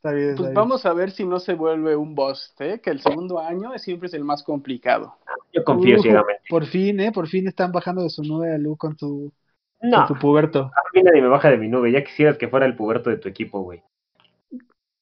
[0.06, 0.54] Está bien, está Pues bien.
[0.56, 2.80] vamos a ver si no se vuelve un bust, ¿eh?
[2.80, 5.16] Que el segundo año siempre es el más complicado.
[5.52, 6.44] Yo confío Uh, ciegamente.
[6.48, 7.12] Por fin, ¿eh?
[7.12, 9.32] Por fin están bajando de su nube a Lu con tu,
[9.82, 10.60] No, con tu puberto.
[10.76, 11.92] a mí nadie me baja de mi nube.
[11.92, 13.82] Ya quisieras que fuera el puberto de tu equipo, güey.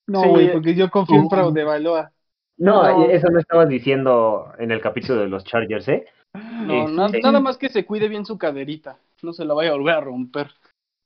[0.07, 1.29] No, Sí, güey, eh, porque yo confío en uh.
[1.29, 2.11] Fraude Baloa.
[2.57, 3.05] No, No.
[3.09, 6.05] eso no estabas diciendo en el capítulo de los Chargers, ¿eh?
[6.33, 7.19] No, sí.
[7.21, 8.97] nada más que se cuide bien su caderita.
[9.21, 10.47] No se la vaya a volver a romper.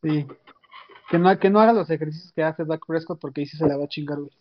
[0.04, 0.28] Sí.
[1.10, 3.68] Que no, que no haga los ejercicios que hace Dak Prescott porque ahí sí se
[3.68, 4.32] la va a chingar, güey.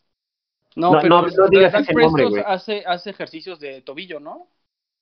[0.75, 2.45] No, No, pero no, no digas Dak ese nombre, Prescott güey.
[2.47, 4.49] hace, hace ejercicios de tobillo, ¿no?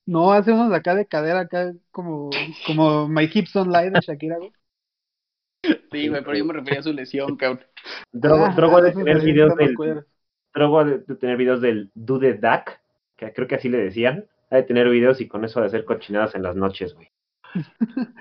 [0.06, 2.30] No, hace unos de acá de cadera, acá como,
[2.66, 4.52] como My Hips Don't Lie de Shakira, güey.
[5.90, 7.64] Sí, güey, pero yo me refería a su lesión, cabrón.
[8.12, 9.74] Drogo, Ah, Drogo de tener videos del.
[10.54, 12.80] Drogo de tener videos del Dude Dak,
[13.16, 14.26] que creo que así le decían.
[14.50, 17.10] Ha de tener videos y con eso de hacer cochinadas en las noches, güey.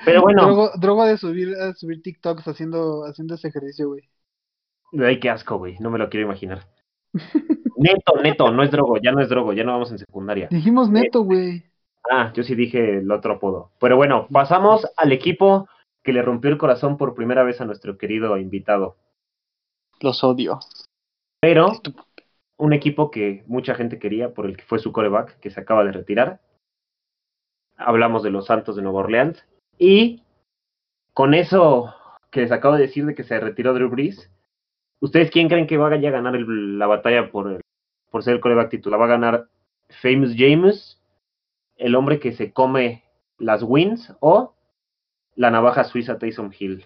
[0.06, 4.10] Pero bueno, Drogo, de subir, subir TikToks haciendo, haciendo ese ejercicio, güey.
[5.06, 5.78] ay, qué asco, güey.
[5.80, 6.67] No me lo quiero imaginar.
[7.78, 10.48] Neto, neto, no es drogo, ya no es drogo, ya no vamos en secundaria.
[10.50, 11.63] Dijimos neto, güey.
[12.10, 13.72] Ah, yo sí dije el otro apodo.
[13.80, 15.67] Pero bueno, pasamos al equipo
[16.04, 18.98] que le rompió el corazón por primera vez a nuestro querido invitado.
[20.02, 20.60] Los odio.
[21.39, 21.72] Pero
[22.58, 25.84] un equipo que mucha gente quería por el que fue su coreback, que se acaba
[25.84, 26.41] de retirar.
[27.77, 29.43] Hablamos de los Santos de Nueva Orleans.
[29.77, 30.23] Y
[31.13, 31.93] con eso
[32.31, 34.29] que les acabo de decir de que se retiró Drew Brees,
[34.99, 37.62] ¿ustedes quién creen que vaya a ganar el- la batalla por, el-
[38.12, 38.99] por ser el coreback titular?
[38.99, 39.47] ¿Va a ganar
[40.01, 40.99] Famous James,
[41.75, 43.03] el hombre que se come
[43.38, 44.55] las wins, o
[45.36, 46.86] la navaja suiza Taysom Hill?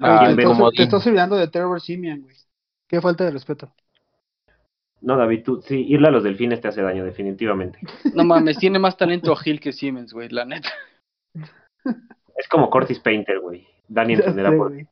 [0.00, 2.36] Ah, te, estás, te estás olvidando de Trevor Simeon, güey.
[2.88, 3.72] Qué falta de respeto.
[5.04, 7.78] No, David, tú, sí, irle a los delfines te hace daño, definitivamente.
[8.14, 10.70] No mames, tiene más talento Gil que Siemens, güey, la neta.
[12.36, 13.68] Es como Curtis Painter, güey.
[13.86, 14.88] Dani entenderá por güey.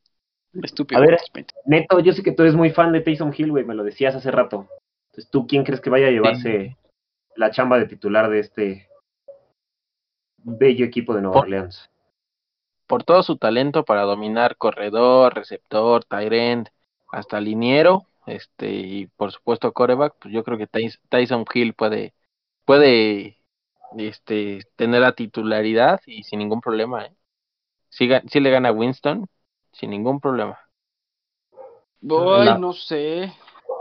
[0.62, 1.01] Estúpido.
[1.01, 1.18] A ver.
[1.64, 4.14] Neto, yo sé que tú eres muy fan de Taysom Hill, güey, me lo decías
[4.14, 4.68] hace rato.
[5.11, 6.77] Entonces, ¿tú quién crees que vaya a llevarse
[7.35, 8.88] la chamba de titular de este
[10.37, 11.90] bello equipo de Nueva Por- Orleans?
[12.87, 16.68] Por todo su talento para dominar corredor, receptor, tight end,
[17.11, 22.14] hasta liniero, este, y por supuesto coreback, pues yo creo que Tys- Tyson Hill puede,
[22.64, 23.38] puede,
[23.96, 27.14] este, tener la titularidad y sin ningún problema, ¿eh?
[27.90, 28.08] Sí
[28.40, 29.26] le gana a Winston,
[29.72, 30.58] sin ningún problema.
[32.02, 33.32] Ay, La- no sé.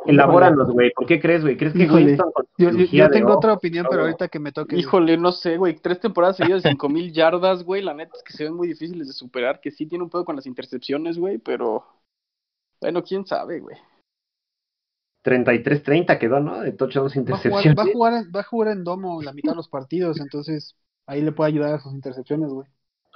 [0.05, 0.91] Elabóranos, güey.
[0.91, 1.57] ¿Por qué crees, güey?
[1.57, 2.05] ¿Crees que Híjole.
[2.05, 4.75] Winston con Yo, yo- tengo otra opinión, pero ahorita que me toque.
[4.75, 5.75] Híjole, no sé, güey.
[5.75, 7.81] Tres temporadas seguidas de 5000 yardas, güey.
[7.81, 9.59] La neta es que se ven muy difíciles de superar.
[9.61, 11.37] Que sí tiene un pedo con las intercepciones, güey.
[11.37, 11.85] Pero.
[12.79, 13.77] Bueno, quién sabe, güey.
[15.23, 16.61] 33-30 quedó, ¿no?
[16.61, 17.77] De touchdowns Va a, jugar, intercepciones.
[17.77, 20.75] va, a jugar, en- va a jugar en domo la mitad de los partidos, entonces
[21.05, 22.67] ahí le puede ayudar a sus intercepciones, güey.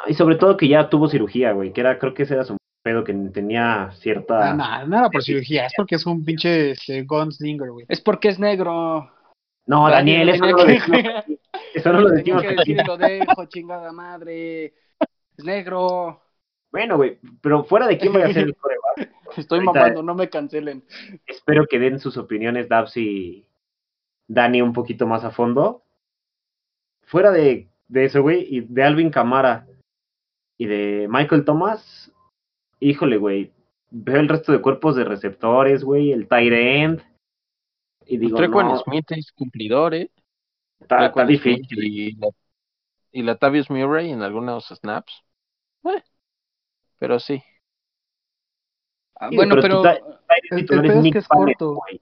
[0.08, 1.72] Y sobre todo que ya tuvo cirugía, güey.
[1.72, 4.52] Que era, creo que ese era su pedo, que tenía cierta...
[4.52, 7.86] Ah, no, no era por cirugía, es porque es un pinche este, gunslinger, güey.
[7.90, 9.10] Es porque es negro.
[9.66, 11.40] No, Daniel, eso no lo decimos aquí.
[11.74, 12.58] Eso no lo decimos que aquí.
[12.58, 14.74] decir y lo dejo, chingada madre.
[15.38, 16.22] Es negro.
[16.72, 20.16] Bueno, güey, pero fuera de quién vaya a ser el coreback, Estoy Ahorita- mamando, no
[20.16, 20.84] me cancelen.
[21.26, 23.46] espero que den sus opiniones Dabs y
[24.28, 25.84] Dani un poquito más a fondo.
[27.04, 29.68] Fuera de, de eso, güey, y de Alvin Camara
[30.58, 32.12] y de Michael Thomas,
[32.80, 33.52] híjole, güey,
[33.92, 37.04] veo el resto de cuerpos de receptores, güey, el tight end,
[38.08, 40.10] y digo, Trequan no, Smith es cumplidor, ¿eh?
[40.80, 41.84] está, está difícil.
[41.84, 42.28] y, la,
[43.12, 45.24] y Latavius Murray en algunos snaps.
[45.86, 46.04] Eh,
[47.00, 47.44] pero sí.
[49.20, 51.76] Ah, Sí, bueno, pero el- el es Nick que es Bannett, corto.
[51.76, 52.02] güey.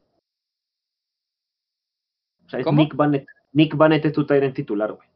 [2.45, 2.81] O sea, es ¿Cómo?
[2.81, 3.27] Nick Bannett.
[3.53, 5.07] Nick Bannett es tu end titular, güey.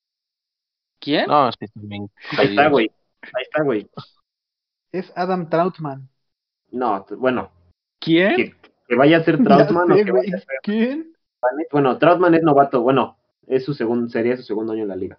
[1.00, 1.28] ¿Quién?
[1.28, 2.10] No, sí, también.
[2.38, 2.92] Ahí está, güey.
[3.22, 3.90] Ahí está, güey.
[4.92, 6.08] Es Adam Troutman.
[6.72, 7.52] No, bueno,
[8.00, 8.36] ¿Quién?
[8.36, 8.56] que,
[8.88, 10.14] que vaya a ser Troutman o que güey.
[10.32, 11.14] vaya a ser ¿Quién?
[11.42, 11.68] Bannett.
[11.72, 15.18] Bueno, Troutman es novato, bueno, es su segundo, sería su segundo año en la liga.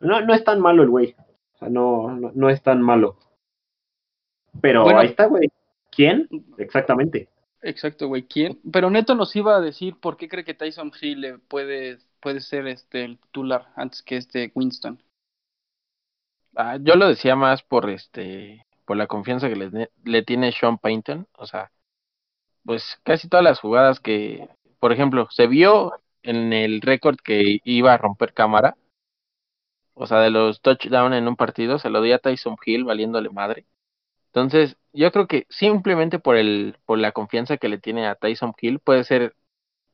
[0.00, 1.16] No, no es tan malo el güey.
[1.54, 3.16] O sea, no, no, no es tan malo.
[4.60, 5.00] Pero Bueno.
[5.00, 5.48] ahí está, güey.
[5.96, 6.28] ¿Quién?
[6.58, 7.28] Exactamente.
[7.62, 8.24] Exacto, güey.
[8.24, 8.60] ¿Quién?
[8.70, 12.40] Pero Neto nos iba a decir por qué cree que Tyson Hill le puede, puede
[12.40, 15.02] ser este el titular antes que este Winston.
[16.54, 20.78] Ah, yo lo decía más por este por la confianza que le, le tiene Sean
[20.78, 21.72] Payton, o sea,
[22.64, 27.94] pues casi todas las jugadas que, por ejemplo, se vio en el récord que iba
[27.94, 28.76] a romper cámara,
[29.94, 33.30] o sea, de los touchdowns en un partido, se lo dio a Tyson Hill valiéndole
[33.30, 33.66] madre.
[34.36, 38.52] Entonces, yo creo que simplemente por el por la confianza que le tiene a Tyson
[38.60, 39.34] Hill puede ser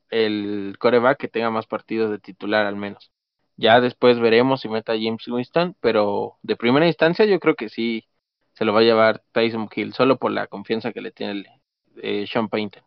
[0.09, 3.11] el coreback que tenga más partidos de titular al menos.
[3.57, 7.69] Ya después veremos si meta a James Winston, pero de primera instancia yo creo que
[7.69, 8.05] sí
[8.53, 11.45] se lo va a llevar Tyson Hill, solo por la confianza que le tiene
[11.97, 12.83] eh, Sean Payton.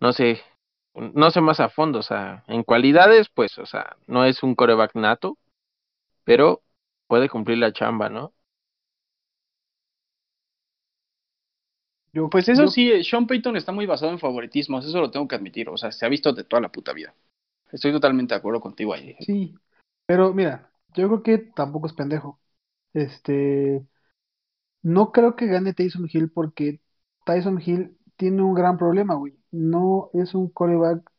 [0.00, 0.40] No sé,
[0.94, 4.54] no sé más a fondo, o sea, en cualidades, pues, o sea, no es un
[4.54, 5.36] coreback nato,
[6.24, 6.62] pero
[7.08, 8.32] puede cumplir la chamba, ¿no?
[12.16, 15.10] Yo, Pues eso yo- sí, eh, Sean Payton está muy basado en favoritismos, eso lo
[15.10, 17.14] tengo que admitir, o sea, se ha visto de toda la puta vida.
[17.72, 19.16] Estoy totalmente de acuerdo contigo ahí.
[19.18, 19.54] Sí,
[20.06, 22.40] pero mira, yo creo que tampoco es pendejo.
[22.94, 23.86] Este,
[24.82, 26.80] no creo que gane Tyson Hill porque
[27.26, 29.38] Tyson Hill tiene un gran problema, güey.
[29.50, 31.10] No es un coreback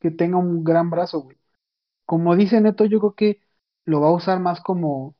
[0.00, 1.38] que tenga un gran brazo, güey.
[2.06, 3.40] Como dice Neto, yo creo que
[3.86, 5.16] lo va a usar más como,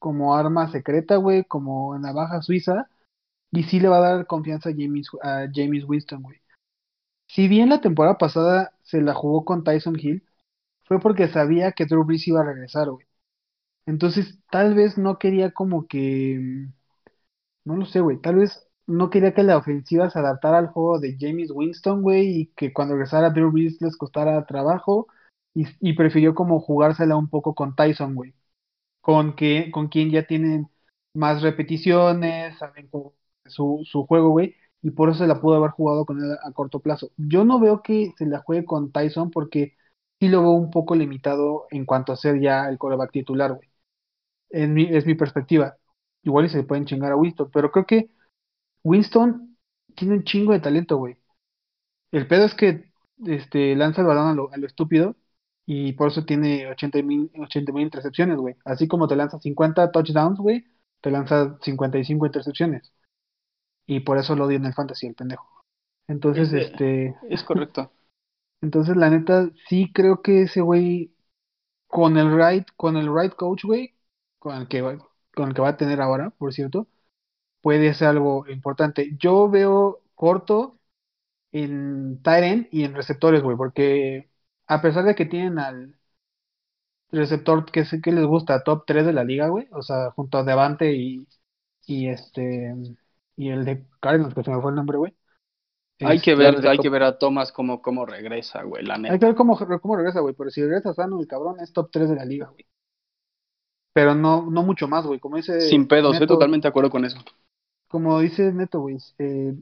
[0.00, 2.90] como arma secreta, güey, como navaja suiza,
[3.52, 6.40] y sí le va a dar confianza a James, a James Winston, güey.
[7.28, 10.24] Si bien la temporada pasada se la jugó con Tyson Hill,
[10.84, 13.06] fue porque sabía que Drew Brees iba a regresar, güey.
[13.86, 16.72] Entonces, tal vez no quería como que, mm,
[17.64, 20.98] no lo sé, güey, tal vez no quería que la ofensiva se adaptara al juego
[21.00, 25.08] de James Winston, güey, y que cuando regresara Drew Brees les costara trabajo,
[25.54, 28.34] y, prefirió como jugársela un poco con Tyson, güey,
[29.02, 30.70] con que, con quien ya tienen
[31.14, 33.14] más repeticiones, saben cómo
[33.52, 36.52] su, su juego, güey, y por eso se la pudo haber jugado con él a
[36.52, 37.10] corto plazo.
[37.16, 39.76] Yo no veo que se la juegue con Tyson porque
[40.20, 43.68] sí lo veo un poco limitado en cuanto a ser ya el coreback titular, güey.
[44.50, 45.76] Es mi, es mi perspectiva.
[46.22, 48.10] Igual y se pueden chingar a Winston, pero creo que
[48.84, 49.56] Winston
[49.96, 51.16] tiene un chingo de talento, güey.
[52.12, 52.84] El pedo es que
[53.26, 55.16] este, lanza el balón a lo, a lo estúpido
[55.66, 58.56] y por eso tiene 80 mil 80 mil intercepciones, güey.
[58.64, 60.64] Así como te lanza 50 touchdowns, güey,
[61.00, 62.92] te lanza 55 intercepciones.
[63.86, 65.48] Y por eso lo odio en el fantasy, el pendejo.
[66.08, 67.90] Entonces, Es este, Es correcto.
[68.62, 71.12] Entonces, la neta, sí creo que ese güey,
[71.88, 73.94] con el right, con el right coach, güey,
[74.38, 74.98] con el que va,
[75.34, 76.88] con el que va a tener ahora, por cierto,
[77.62, 79.16] puede ser algo importante.
[79.18, 80.78] Yo veo corto
[81.52, 84.30] en Tyrant y en receptores, güey, porque
[84.68, 85.96] a pesar de que tienen al
[87.12, 90.38] receptor que sé que les gusta, top 3 de la liga, güey, o sea, junto
[90.38, 91.28] a Devante y,
[91.86, 92.74] y este
[93.36, 95.16] y el de Cardinals, que se me fue el nombre, güey.
[96.02, 98.98] Hay que Este, ver, hay top- que ver a Thomas cómo, cómo regresa, güey, la
[99.06, 99.20] Hay neta.
[99.20, 102.08] que ver cómo, cómo regresa, güey, pero si regresa sano, el cabrón es top 3
[102.10, 102.66] de la liga, güey.
[103.94, 107.06] Pero no, no mucho más, güey, como dice Sin pedos, estoy totalmente de acuerdo con
[107.06, 107.16] eso.
[107.88, 109.54] como dice Neto, güey, eh,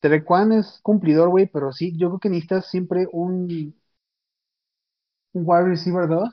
[0.00, 3.74] Trecuan es cumplidor, güey, pero sí, yo creo que necesitas siempre un,
[5.32, 6.28] un wide receiver 2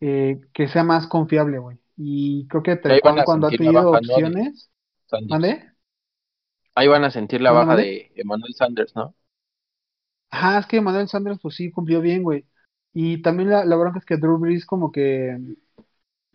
[0.00, 1.78] eh, que sea más confiable, güey.
[1.96, 4.70] Y creo que Trecuan cuando ha tenido opciones,
[5.10, 5.42] Sanders.
[5.42, 5.72] ¿mande?
[6.74, 7.86] Ahí van a sentir la ¿Mande, baja mande?
[7.92, 9.14] de Emmanuel Sanders, ¿no?
[10.30, 12.46] Ajá, es que Manuel Sanders, pues sí, cumplió bien, güey.
[12.92, 15.38] Y también la, la bronca es que Drew Brees como que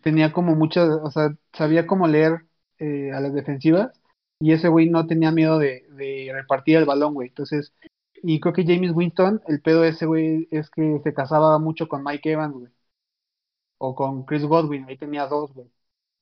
[0.02, 2.46] tenía como muchas, o sea, sabía cómo leer
[2.78, 3.92] eh, a las defensivas
[4.40, 7.28] y ese güey no tenía miedo de, de repartir el balón, güey.
[7.30, 7.74] Entonces,
[8.22, 11.88] y creo que James Winston, el pedo de ese güey es que se casaba mucho
[11.88, 12.72] con Mike Evans, güey.
[13.78, 15.70] O con Chris Godwin, ahí tenía dos, güey.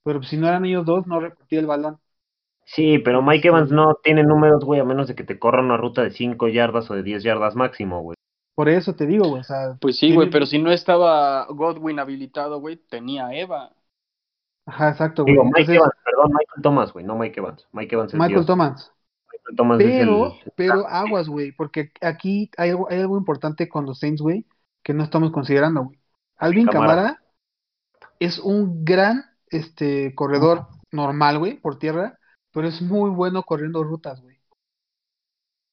[0.04, 2.00] Pero si no eran ellos dos, no repartía el balón.
[2.66, 5.76] Sí, pero Mike Evans no tiene números, güey, a menos de que te corra una
[5.76, 8.16] ruta de 5 yardas o de 10 yardas máximo, güey.
[8.56, 11.44] por eso te digo, güey, o sea, Pues sí, tiene- güey, pero si no estaba
[11.46, 13.72] Godwin habilitado, güey, tenía a Eva.
[14.66, 15.34] Ajá, exacto, güey.
[15.34, 17.66] Digo, Mike Entonces, Evans, perdón, Michael Thomas, güey, no Mike Evans.
[17.72, 18.46] Mike Evans es Michael Dios.
[18.46, 18.92] Thomas.
[19.32, 20.52] Michael Thomas es Pero, el...
[20.56, 24.46] pero aguas, güey, porque aquí hay algo, hay algo importante con los Saints, güey,
[24.82, 25.98] que no estamos considerando, güey.
[26.38, 26.66] Alvin.
[26.66, 27.20] Camara
[28.20, 32.18] es un gran este corredor normal, güey, por tierra,
[32.54, 34.38] pero es muy bueno corriendo rutas, güey.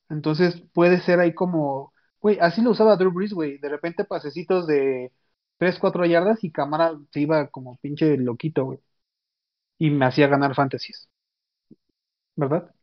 [0.10, 4.68] Entonces puede ser ahí como, güey, así lo usaba Drew Brees, güey, de repente pasecitos
[4.68, 5.14] de
[5.58, 8.80] 3, 4 yardas y Camara se iba como pinche loquito, güey.
[9.78, 11.08] Y me hacía ganar fantasies.
[12.36, 12.74] ¿Verdad?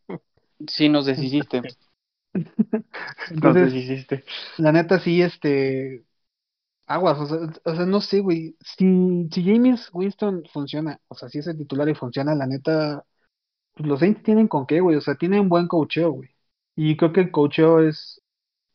[0.68, 1.62] Sí, nos deshiciste.
[3.42, 4.24] Nos deshiciste.
[4.58, 6.04] La neta sí, este,
[6.86, 11.28] aguas, o sea, o sea, no sé, güey, si, si James Winston funciona, o sea,
[11.28, 13.04] si es el titular y funciona, la neta,
[13.80, 16.30] los Saints tienen con qué, güey, o sea, tienen buen coacheo, güey,
[16.76, 18.20] y creo que el coacheo es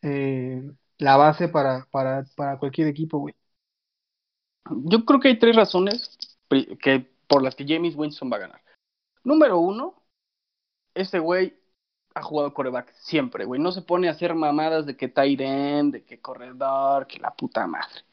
[0.02, 0.62] eh,
[0.98, 3.36] la base para, para, para cualquier equipo, güey.
[4.86, 6.18] Yo creo que hay tres razones
[6.82, 8.62] que por las que James Winston va a ganar.
[9.24, 9.96] Número uno,
[10.94, 11.58] ese güey
[12.16, 13.60] ha jugado coreback siempre, güey.
[13.60, 17.66] No se pone a hacer mamadas de que tight de que corredor, que la puta
[17.68, 18.04] madre.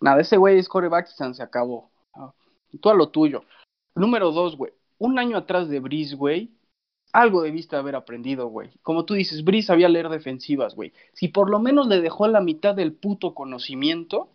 [0.00, 1.90] Nada, ese güey es coreback y se acabó.
[2.14, 2.32] Ah,
[2.80, 3.44] Tú a lo tuyo.
[3.94, 4.72] Número dos, güey.
[4.98, 6.56] Un año atrás de Breeze, güey,
[7.12, 8.70] algo debiste haber aprendido, güey.
[8.82, 10.92] Como tú dices, Breeze sabía leer defensivas, güey.
[11.12, 14.30] Si por lo menos le dejó la mitad del puto conocimiento,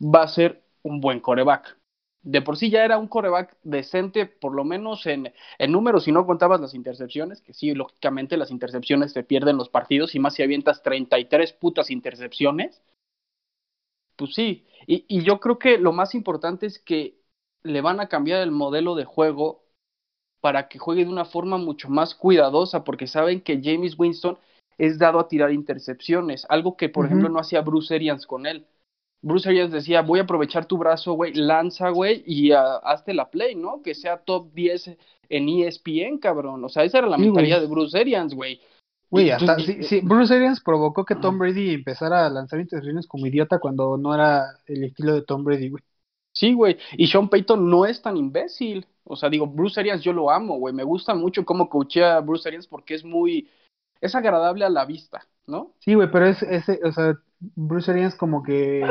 [0.00, 1.76] va a ser un buen coreback.
[2.22, 6.12] De por sí ya era un coreback decente, por lo menos en, en números, si
[6.12, 10.34] no contabas las intercepciones, que sí, lógicamente las intercepciones te pierden los partidos, y más
[10.34, 12.82] si avientas 33 putas intercepciones,
[14.16, 14.66] pues sí.
[14.86, 17.20] Y yo creo que lo más importante es que
[17.62, 19.67] le van a cambiar el modelo de juego
[20.40, 24.38] para que juegue de una forma mucho más cuidadosa, porque saben que James Winston
[24.78, 28.64] es dado a tirar intercepciones, algo que, por ejemplo, no hacía Bruce Arians con él.
[29.20, 33.30] Bruce Arians decía, voy a aprovechar tu brazo, güey, lanza, güey, y ah, hazte la
[33.30, 33.82] play, ¿no?
[33.82, 34.96] Que sea top 10
[35.28, 36.64] en ESPN, cabrón.
[36.64, 38.60] O sea, esa era la Sí, mentalidad de Bruce Arians, güey.
[39.10, 43.06] Güey, hasta, y- sí, sí, Bruce Arians provocó que Tom Brady empezara a lanzar intercepciones
[43.06, 45.82] como idiota cuando no era el estilo de Tom Brady, güey.
[46.38, 46.78] Sí, güey.
[46.96, 48.86] Y Sean Payton no es tan imbécil.
[49.02, 50.72] O sea, digo, Bruce Arians yo lo amo, güey.
[50.72, 53.50] Me gusta mucho cómo coachea a Bruce Arians porque es muy...
[54.00, 55.72] Es agradable a la vista, ¿no?
[55.80, 58.82] Sí, güey, pero es ese, o sea, Bruce Arians como que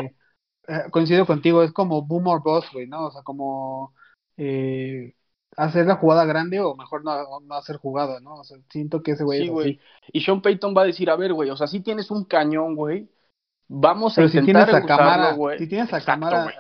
[0.68, 3.06] eh, coincido contigo, es como boom or bust, güey, ¿no?
[3.06, 3.94] O sea, como
[4.36, 5.16] eh,
[5.56, 8.36] hacer la jugada grande o mejor no, no hacer jugada, ¿no?
[8.36, 9.80] O sea, siento que ese güey Sí, güey.
[10.12, 12.76] Y Sean Payton va a decir, a ver, güey, o sea, si tienes un cañón,
[12.76, 13.08] güey,
[13.70, 15.60] vamos a Pero si intentar tienes a cámara, güey.
[15.60, 16.56] si tienes a Exacto, cámara güey.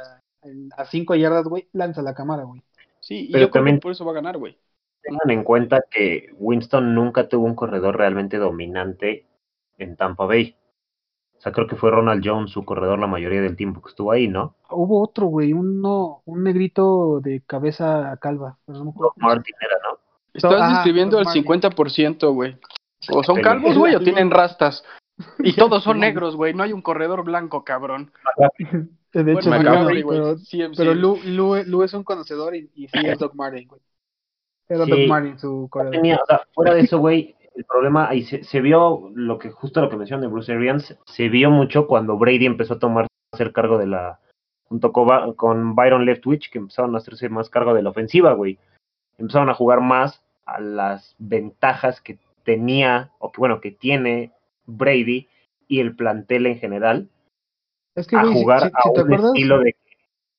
[0.47, 2.61] A, en- a cinco yardas, güey, lanza la cámara, güey.
[2.99, 4.57] Sí, y Pero yo creo también- que por eso va a ganar, güey.
[5.01, 9.25] Tengan en cuenta que Winston nunca tuvo un corredor realmente dominante
[9.77, 10.55] en Tampa Bay.
[11.37, 14.11] O sea, creo que fue Ronald Jones su corredor la mayoría del tiempo que estuvo
[14.11, 14.55] ahí, ¿no?
[14.71, 18.57] Hubo otro, güey, uno, un negrito de cabeza calva.
[18.65, 19.99] pero no se- Martin era, ¿no?
[20.33, 21.43] Estás Ajá, describiendo el Martin.
[21.45, 22.57] 50%, güey.
[23.11, 24.83] O son calvos, güey, o tienen rastas.
[25.39, 26.53] Y todos son negros, güey.
[26.55, 28.11] No hay un corredor blanco, cabrón.
[29.13, 30.77] De hecho, Bueno, McCaffrey, pero, CMC.
[30.77, 33.81] pero Lu, Lu, Lu es un conocedor y, y sí es Doc Martin, güey.
[34.69, 34.91] Era Sí.
[34.91, 35.95] Doc Martin su corredor.
[35.95, 39.49] tenía, o sea, fuera de eso, güey, el problema, ahí se, se, vio lo que,
[39.49, 43.05] justo lo que mencionó de Bruce Arians, se vio mucho cuando Brady empezó a tomar,
[43.05, 44.19] a hacer cargo de la,
[44.65, 48.59] junto con, con Byron Leftwich, que empezaron a hacerse más cargo de la ofensiva, güey.
[49.17, 54.31] Empezaron a jugar más a las ventajas que tenía, o que bueno, que tiene
[54.65, 55.27] Brady
[55.67, 57.09] y el plantel en general.
[57.97, 59.79] Es que, a güey, jugar si- a si un acuerdas- estilo de que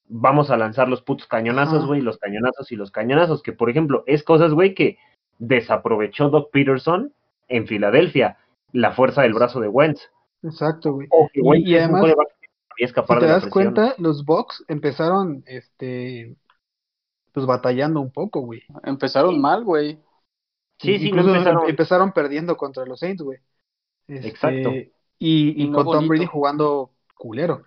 [0.08, 4.04] vamos a lanzar los putos cañonazos, güey, los cañonazos y los cañonazos, que por ejemplo,
[4.06, 4.96] es cosas, güey, que
[5.38, 7.12] desaprovechó Doc Peterson
[7.48, 8.38] en Filadelfia,
[8.72, 10.00] la fuerza del brazo de Wentz.
[10.42, 11.08] Exacto, güey.
[11.10, 12.04] O que Y- y además,
[12.76, 12.86] Si
[13.18, 16.36] te das cuenta, los Bucks empezaron, este,
[17.32, 18.62] pues batallando un poco, güey.
[18.84, 19.98] Empezaron mal, güey.
[20.80, 23.38] Sí, sí, no Incluso empezaron- em- empezaron perdiendo contra los Saints, güey.
[24.06, 24.70] Este, Exacto.
[24.70, 24.88] Y,
[25.18, 26.08] y Y no con Tom bonito.
[26.08, 27.64] Brady jugando culero.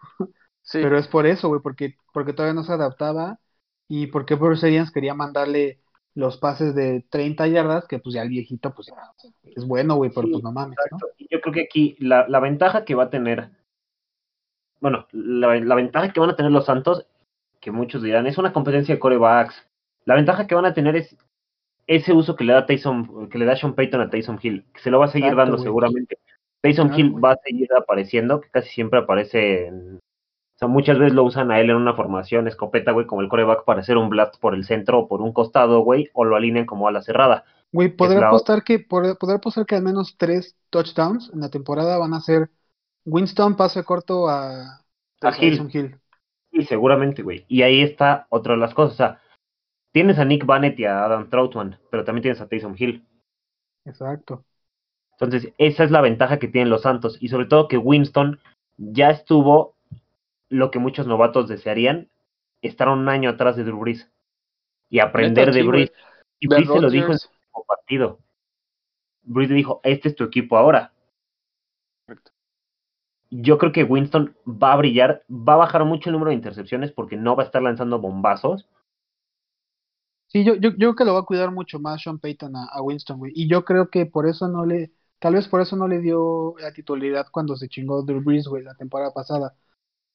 [0.63, 0.79] Sí.
[0.81, 3.39] Pero es por eso, güey, porque, porque todavía no se adaptaba
[3.87, 5.79] y porque Bruce Arians quería mandarle
[6.13, 8.95] los pases de 30 yardas, que pues ya el viejito, pues ya
[9.43, 10.77] es bueno, güey, pero Sí, pues no mames,
[11.17, 13.49] yo creo que aquí la, la ventaja que va a tener,
[14.79, 17.05] bueno, la, la ventaja que van a tener los Santos,
[17.59, 19.55] que muchos dirán, es una competencia de corebacks.
[20.05, 21.15] La ventaja que van a tener es
[21.87, 24.81] ese uso que le da Taysom, que le da Sean Payton a Taysom Hill, que
[24.81, 26.17] se lo va a seguir Exacto, dando seguramente.
[26.61, 30.99] Taysom Claro, Hill va a seguir apareciendo, que casi siempre aparece en, o sea, muchas
[30.99, 33.97] veces lo usan a él en una formación escopeta, güey, como el coreback para hacer
[33.97, 36.91] un blast por el centro o por un costado, güey, o lo alinean como a
[36.91, 37.43] la cerrada.
[37.71, 38.85] Güey, la- apostar que,
[39.33, 42.49] apostar que al menos tres touchdowns en la temporada van a ser
[43.05, 44.83] Winston pase corto a,
[45.21, 45.97] A Hill.
[46.53, 47.45] Sí, seguramente, güey.
[47.47, 48.93] Y ahí está otra de las cosas.
[48.93, 49.21] O sea,
[49.93, 53.05] tienes a Nick Bannett y a Adam Troutman, pero también tienes a Taysom Hill.
[53.85, 54.43] Exacto.
[55.21, 57.17] Entonces, esa es la ventaja que tienen los Santos.
[57.21, 58.39] Y sobre todo que Winston
[58.77, 59.75] ya estuvo
[60.49, 62.09] lo que muchos novatos desearían,
[62.63, 64.09] estar un año atrás de Drew Brees.
[64.89, 65.67] Y aprender Neta, de sí.
[65.67, 65.91] Brees.
[66.39, 68.19] Y Brees se lo dijo en su último partido.
[69.21, 70.91] Brees le dijo, este es tu equipo ahora.
[72.07, 72.31] Correcto.
[73.29, 76.91] Yo creo que Winston va a brillar, va a bajar mucho el número de intercepciones
[76.91, 78.67] porque no va a estar lanzando bombazos.
[80.29, 82.65] Sí, yo, yo, yo creo que lo va a cuidar mucho más Sean Payton a,
[82.71, 83.33] a Winston, güey.
[83.35, 84.91] Y yo creo que por eso no le,
[85.21, 88.63] tal vez por eso no le dio la titularidad cuando se chingó Drew Brees, güey,
[88.63, 89.55] la temporada pasada.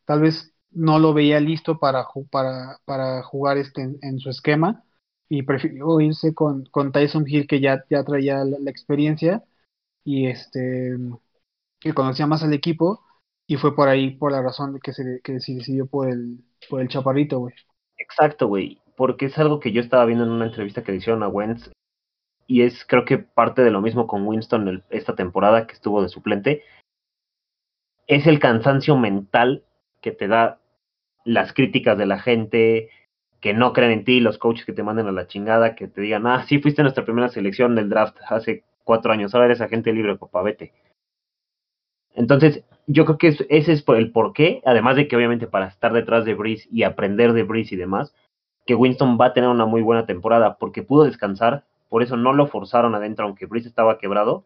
[0.04, 4.84] Tal vez no lo veía listo para, para, para jugar este en, su esquema
[5.28, 9.44] y prefirió irse con, con Tyson Hill que ya, ya traía la, experiencia
[10.04, 10.96] y este
[11.80, 13.04] que conocía más al equipo
[13.46, 16.80] y fue por ahí por la razón que se, que se decidió por el, por
[16.80, 17.54] el chaparrito, güey.
[17.96, 21.22] Exacto, güey, porque es algo que yo estaba viendo en una entrevista que le hicieron
[21.22, 21.70] a Wentz
[22.46, 26.08] y es creo que parte de lo mismo con Winston esta temporada que estuvo de
[26.08, 26.62] suplente.
[28.06, 29.64] Es el cansancio mental
[30.00, 30.60] que te da
[31.24, 32.88] las críticas de la gente
[33.40, 36.00] que no creen en ti, los coaches que te manden a la chingada, que te
[36.00, 39.92] digan, ah, sí fuiste nuestra primera selección del draft hace cuatro años, ahora eres agente
[39.92, 40.72] libre, papá, vete.
[42.14, 45.92] Entonces, yo creo que es- ese es el porqué, además de que obviamente para estar
[45.92, 48.14] detrás de Breeze y aprender de Breeze y demás,
[48.64, 52.32] que Winston va a tener una muy buena temporada porque pudo descansar, por eso no
[52.32, 54.44] lo forzaron adentro, aunque Breeze estaba quebrado.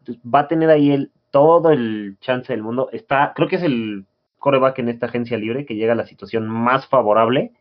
[0.00, 2.88] Entonces, va a tener ahí el, todo el chance del mundo.
[2.92, 4.06] Está, creo que es el
[4.38, 7.52] coreback en esta agencia libre que llega a la situación más favorable,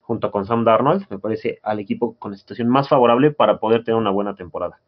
[0.00, 3.84] junto con Sam Darnold, me parece al equipo con la situación más favorable para poder
[3.84, 4.80] tener una buena temporada.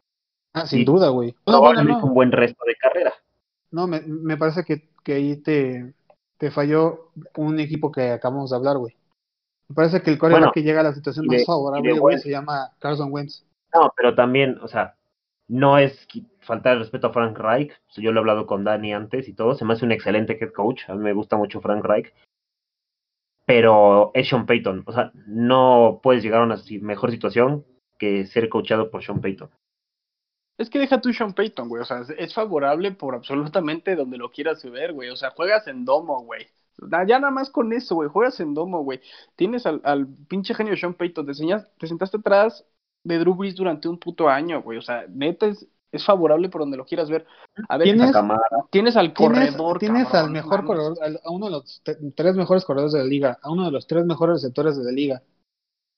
[0.52, 1.34] Ah, sin duda, güey.
[1.46, 2.04] No, bueno, no.
[2.04, 3.12] un buen resto de carrera.
[3.70, 5.94] No, me, me parece que, que ahí te,
[6.38, 8.94] te falló un equipo que acabamos de hablar, güey.
[9.68, 12.18] Me parece que el coreback Bueno, que llega a la situación más de- favorable, güey,
[12.18, 13.44] se llama Carson Wentz.
[13.74, 14.96] No, pero también, o sea,
[15.48, 16.06] no es
[16.40, 17.72] faltar el respeto a Frank Reich.
[17.96, 19.54] Yo lo he hablado con Dani antes y todo.
[19.54, 20.88] Se me hace un excelente head coach.
[20.88, 22.12] A mí me gusta mucho Frank Reich.
[23.44, 24.82] Pero es Sean Payton.
[24.86, 27.64] O sea, no puedes llegar a una mejor situación
[27.98, 29.50] que ser coachado por Sean Payton.
[30.58, 31.82] Es que deja tú Sean Payton, güey.
[31.82, 35.10] O sea, es- favorable por absolutamente donde lo quieras ver, güey.
[35.10, 36.48] O sea, juegas en domo, güey.
[37.06, 38.08] Ya nada más con eso, güey.
[38.08, 39.00] Juegas en domo, güey.
[39.36, 41.26] Tienes al, al pinche genio Sean Payton.
[41.26, 42.66] Te, enseñas, te sentaste atrás
[43.06, 44.78] de Drew Brees durante un puto año, güey.
[44.78, 47.26] O sea, neta es, es favorable por donde lo quieras ver.
[47.68, 48.40] A ver, ¿Tienes- Camara,
[48.70, 52.34] tienes al corredor, tienes cabrón, al mejor corredor, al- a uno de los te- tres
[52.36, 55.22] mejores corredores de la liga, a uno de los tres mejores receptores de la liga.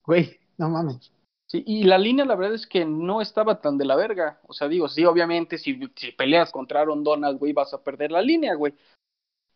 [0.04, 1.12] Güey, no mames.
[1.46, 4.38] Sí, y la línea la verdad es que no estaba tan de la verga.
[4.46, 8.12] O sea, digo, sí, obviamente si, si peleas contra Aaron Donald, güey, vas a perder
[8.12, 8.74] la línea, güey.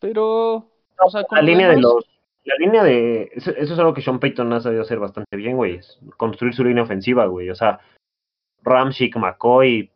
[0.01, 0.55] Pero,
[0.99, 2.05] o sea, la línea de los.
[2.45, 3.31] La línea de.
[3.35, 5.81] Eso, es algo que Sean Payton ha sabido hacer bastante bien, güey.
[6.17, 7.51] Construir su línea ofensiva, güey.
[7.51, 7.81] O sea,
[8.63, 9.91] Ramchick, McCoy.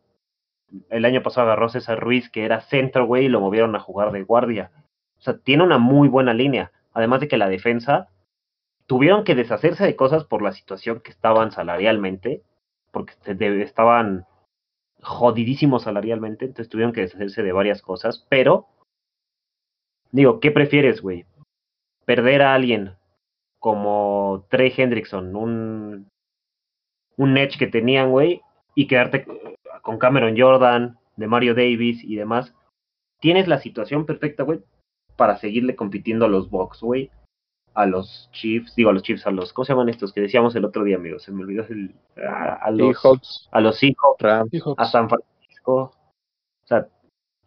[0.91, 4.13] El año pasado agarró César Ruiz, que era centro, güey, y lo movieron a jugar
[4.13, 4.73] de guardia.
[5.19, 6.73] O sea, tiene una muy buena línea.
[6.93, 8.09] Además de que la defensa
[8.87, 12.43] tuvieron que deshacerse de cosas por la situación que estaban salarialmente,
[12.91, 13.13] porque
[13.63, 14.27] estaban
[15.03, 18.67] jodidísimos salarialmente, entonces tuvieron que deshacerse de varias cosas, pero
[20.11, 21.27] digo, ¿qué prefieres, güey?
[22.07, 22.95] Perder a alguien
[23.59, 26.09] como Trey Hendrickson, un
[27.17, 28.43] un edge que tenían, güey,
[28.75, 29.27] y quedarte
[29.83, 32.55] con Cameron Jordan, de Mario Davis y demás.
[33.21, 34.61] Tienes la situación perfecta, güey,
[35.17, 37.11] para seguirle compitiendo a los Bucks, güey.
[37.75, 40.13] A los Chiefs, digo a los Chiefs, a los, ¿cómo se llaman estos?
[40.13, 41.95] Que decíamos el otro día, amigos, se me olvidó el,
[42.27, 43.79] a, a los Seahawks, a los.
[43.79, 44.75] Seahawks.
[44.79, 45.75] a San Francisco.
[45.75, 46.89] O sea,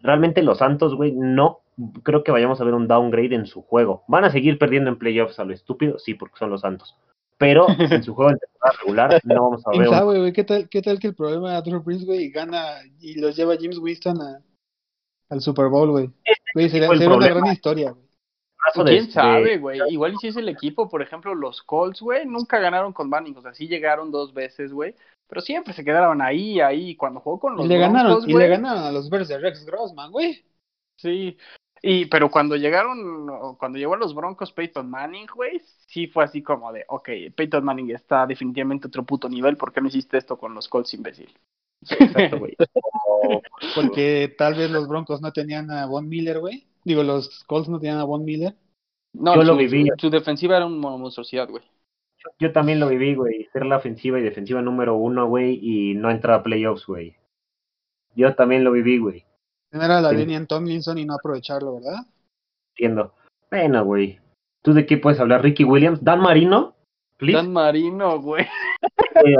[0.01, 1.61] realmente los Santos, güey, no
[2.03, 4.03] creo que vayamos a ver un downgrade en su juego.
[4.07, 6.95] Van a seguir perdiendo en playoffs a lo estúpido, sí, porque son los Santos.
[7.37, 10.33] Pero en su juego en temporada regular no vamos a ¿Quién ver un sabe, güey?
[10.33, 13.55] ¿Qué tal, ¿Qué tal que el problema de Drew Brees, güey, gana y los lleva
[13.59, 14.41] James Winston a,
[15.29, 16.09] al Super Bowl, güey?
[16.53, 17.39] Sería, una problema.
[17.39, 18.03] gran historia, güey.
[18.75, 19.79] de- ¿Quién de- sabe, güey?
[19.89, 23.37] Igual y si es el equipo, por ejemplo, los Colts, güey, nunca ganaron con Manning.
[23.37, 24.95] O sea, sí llegaron dos veces, güey.
[25.29, 26.95] Pero siempre se quedaron ahí, ahí.
[26.95, 29.37] Cuando jugó con los Y le ganaron, y güey, le ganaron a los Bears de
[29.37, 30.43] Rex Grossman, güey.
[30.97, 31.37] Sí.
[31.81, 36.41] Y, pero cuando llegaron, cuando llegó a los Broncos Peyton Manning, güey, sí fue así
[36.41, 40.17] como de, ok, Peyton Manning está definitivamente a otro puto nivel, ¿por qué no hiciste
[40.17, 41.29] esto con los Colts, imbécil?
[41.89, 42.55] Exacto, güey.
[43.75, 46.67] Porque tal vez los Broncos no tenían a Von Miller, güey.
[46.83, 48.55] Digo, los Colts no tenían a Von Miller.
[49.13, 49.87] No, Yo su, lo viví.
[49.97, 51.63] Su, su defensiva era una monstruosidad, güey.
[52.39, 53.47] Yo también lo viví, güey.
[53.53, 57.15] Ser la ofensiva y defensiva número uno, güey, y no entrar a playoffs, güey.
[58.15, 59.25] Yo también lo viví, güey.
[59.71, 60.15] Tener a la Sí.
[60.17, 62.05] línea en Tomlinson y no aprovecharlo, ¿verdad?
[62.75, 63.13] Entiendo.
[63.51, 64.19] Bueno, güey.
[64.61, 65.41] ¿Tú de qué puedes hablar?
[65.43, 66.03] ¿Ricky Williams?
[66.03, 66.75] ¿Dan Marino?
[67.17, 67.37] Please.
[67.37, 68.45] Dan Marino, güey.
[68.45, 69.35] Eh,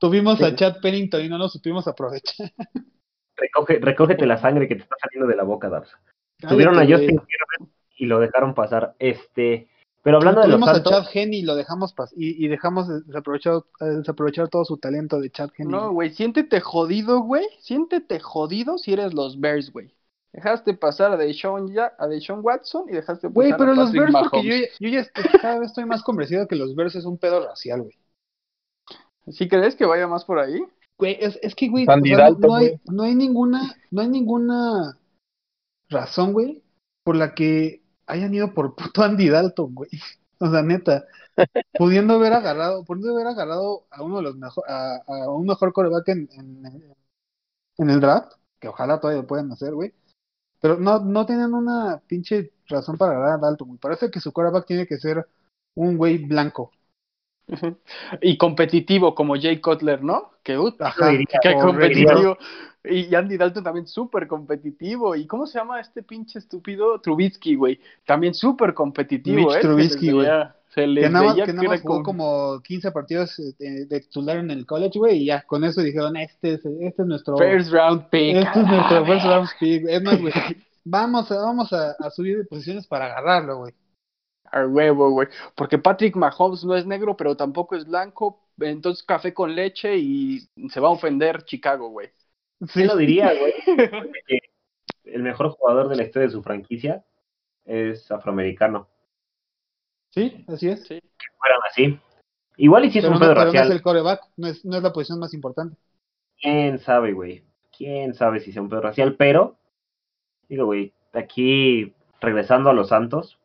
[0.00, 2.50] Tuvimos a Chad Pennington y no lo supimos aprovechar.
[3.36, 5.96] recoge, recógete la sangre que te está saliendo de la boca, Dabs.
[6.48, 7.20] Tuvieron a Justin.
[7.20, 8.94] Herbert y lo dejaron pasar.
[8.98, 9.68] Este.
[10.04, 12.48] Pero hablando de los Tuvimos a Santos, Chad Henne y lo dejamos pas y, y
[12.48, 15.70] dejamos desaprovechar, eh, desaprovechar todo su talento de Chad Henne.
[15.70, 17.44] No, güey, siéntete jodido, güey.
[17.60, 19.94] Siéntete jodido si eres los Bears, güey.
[20.32, 23.92] Dejaste pasar a Deshaun, ya, a Deshaun Watson y dejaste pasar Güey, a pero los
[23.92, 26.94] Bears, porque yo, ya- yo ya estoy- cada vez estoy más convencido que los Bears
[26.96, 27.94] es un pedo racial, güey.
[29.28, 30.64] ¿Sí crees que vaya más por ahí?
[30.98, 34.08] Güey, es, es que, güey, Andy o sea, no, hay, no hay ninguna, no hay
[34.08, 34.96] ninguna
[35.88, 36.62] razón, güey,
[37.04, 37.81] por la que
[38.12, 39.90] hayan ido por puto Andy Dalton, güey.
[40.38, 41.04] O sea, neta,
[41.78, 45.72] pudiendo haber agarrado, pudiendo haber agarrado a uno de los mejor, a, a un mejor
[45.72, 46.94] coreback en, en,
[47.78, 49.92] en el draft, que ojalá todavía lo puedan hacer, güey.
[50.60, 53.80] Pero no, no tienen una pinche razón para agarrar a Dalton, güey.
[53.80, 55.26] Parece que su coreback tiene que ser
[55.74, 56.72] un güey blanco.
[58.20, 60.30] Y competitivo como Jay Cutler, ¿no?
[60.42, 61.66] Que, uh, Ajá, qué correcto.
[61.66, 62.38] competitivo.
[62.84, 65.14] Y Andy Dalton también súper competitivo.
[65.14, 67.00] ¿Y cómo se llama este pinche estúpido?
[67.00, 67.78] Trubisky, güey.
[68.04, 69.60] También súper competitivo, Mitch ¿eh?
[69.60, 70.26] Trubisky, güey.
[70.26, 74.38] veía- Se les Que nada más, que nada jugó como 15 partidos eh, de titular
[74.38, 77.70] en el college, güey, y ya con eso dijeron, este es, este es nuestro, First
[77.70, 78.36] round pick.
[78.36, 79.84] este es nuestro first round pick.
[79.86, 80.32] Es más, güey,
[80.84, 83.74] vamos a, vamos a, a subir de posiciones para agarrarlo, güey.
[84.50, 85.28] A huevo, güey.
[85.54, 88.40] Porque Patrick Mahomes no es negro, pero tampoco es blanco.
[88.58, 92.10] Entonces café con leche y se va a ofender Chicago, güey.
[92.66, 93.54] Sí, ¿quién lo diría, güey?
[95.04, 97.04] Que el mejor jugador de la historia de su franquicia
[97.64, 98.88] es afroamericano.
[100.10, 100.86] sí, así es.
[100.86, 101.00] Sí.
[101.38, 101.98] Fueran así.
[102.56, 103.72] Igual y si es pero un no, pedo pero no es racial.
[103.72, 105.76] el coreback, no es, no es la posición más importante.
[106.40, 107.44] ¿Quién sabe, güey?
[107.76, 109.16] ¿Quién sabe si sea un pedo racial?
[109.16, 109.56] Pero,
[110.48, 113.38] digo, güey, aquí regresando a los Santos,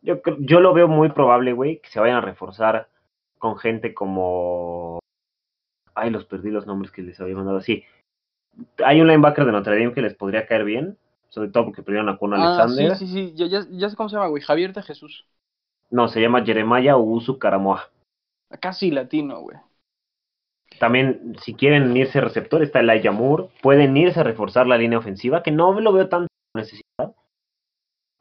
[0.00, 2.88] yo, yo lo veo muy probable, güey, que se vayan a reforzar
[3.38, 5.00] con gente como...
[5.96, 7.82] Ay, los perdí los nombres que les había mandado así.
[8.84, 10.96] Hay un linebacker de Notre Dame que les podría caer bien,
[11.30, 12.96] sobre todo porque perdieron a Kun Ah, Alexander.
[12.96, 13.32] sí, sí, sí.
[13.34, 14.42] Ya, ya, ya sé cómo se llama, güey.
[14.42, 15.26] Javier de Jesús.
[15.90, 17.90] No, se llama Jeremiah Usu Karamoa.
[18.60, 19.56] Casi latino, güey.
[20.78, 23.48] También, si quieren irse receptor, está Elijah Moore.
[23.62, 27.14] Pueden irse a reforzar la línea ofensiva, que no lo veo tanto necesidad.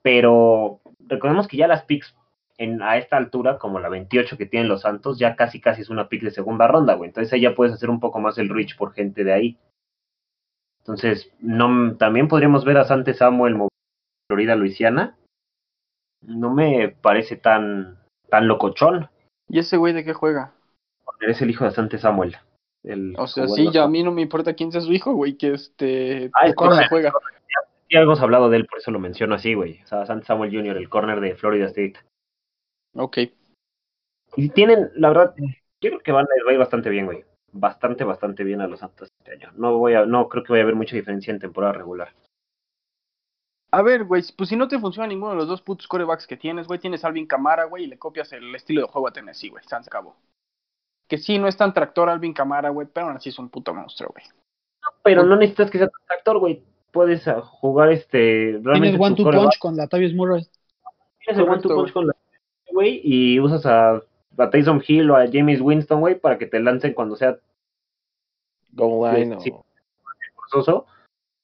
[0.02, 2.16] Pero recordemos que ya las picks
[2.58, 5.90] en, a esta altura, como la 28 que tienen los Santos, ya casi casi es
[5.90, 7.10] una pick de segunda ronda, güey.
[7.10, 9.58] Entonces ahí ya puedes hacer un poco más el reach por gente de ahí.
[10.80, 13.58] Entonces, no, también podríamos ver a Sante Samuel
[14.30, 15.18] Florida, Luisiana.
[16.22, 18.00] No me parece tan,
[18.30, 19.10] tan locochón,
[19.48, 20.54] ¿Y ese güey de qué juega?
[21.06, 22.36] porque es el hijo de Sante Samuel.
[22.84, 25.38] El O sea, sí, ya a mí no me importa quién sea su hijo, güey,
[25.38, 26.30] que este...
[26.34, 26.88] Ah, qué correcto.
[26.90, 27.14] juega.
[27.90, 29.82] Ya hemos hablado de él, por eso lo menciono así, güey.
[29.84, 31.96] O sea, Sante Samuel Jr., el corner de Florida State.
[32.96, 33.18] Ok.
[34.38, 37.24] Y tienen, la verdad, yo creo que van a ir, bastante bien, güey.
[37.52, 39.52] Bastante, bastante bien a los Santos este año.
[39.56, 42.14] No voy a, no creo que vaya a haber mucha diferencia en temporada regular.
[43.72, 46.38] A ver, güey, pues si no te funciona ninguno de los dos putos corebacks que
[46.38, 49.12] tienes, güey, tienes a Alvin Camara, güey, y le copias el estilo de juego a
[49.12, 50.16] Tennessee, güey, se acabó.
[51.08, 53.74] Que sí, no es tan tractor Alvin Camara, güey, pero aún así es un puto
[53.74, 54.26] monstruo, güey.
[55.04, 56.64] Pero no necesitas que sea tu actor, güey.
[56.92, 58.60] Puedes ah, jugar este.
[58.64, 60.48] Realmente Tienes one tu two coreback, punch con Latavius Murray.
[61.20, 62.14] Tienes el one two Correcto, punch con la
[62.76, 63.96] güey y usas a,
[64.38, 67.38] a Tyson Hill o a James Winston, güey, para que te lancen cuando sea
[68.74, 69.50] Goal line Sí.
[69.52, 69.66] o-
[70.36, 70.86] forzoso.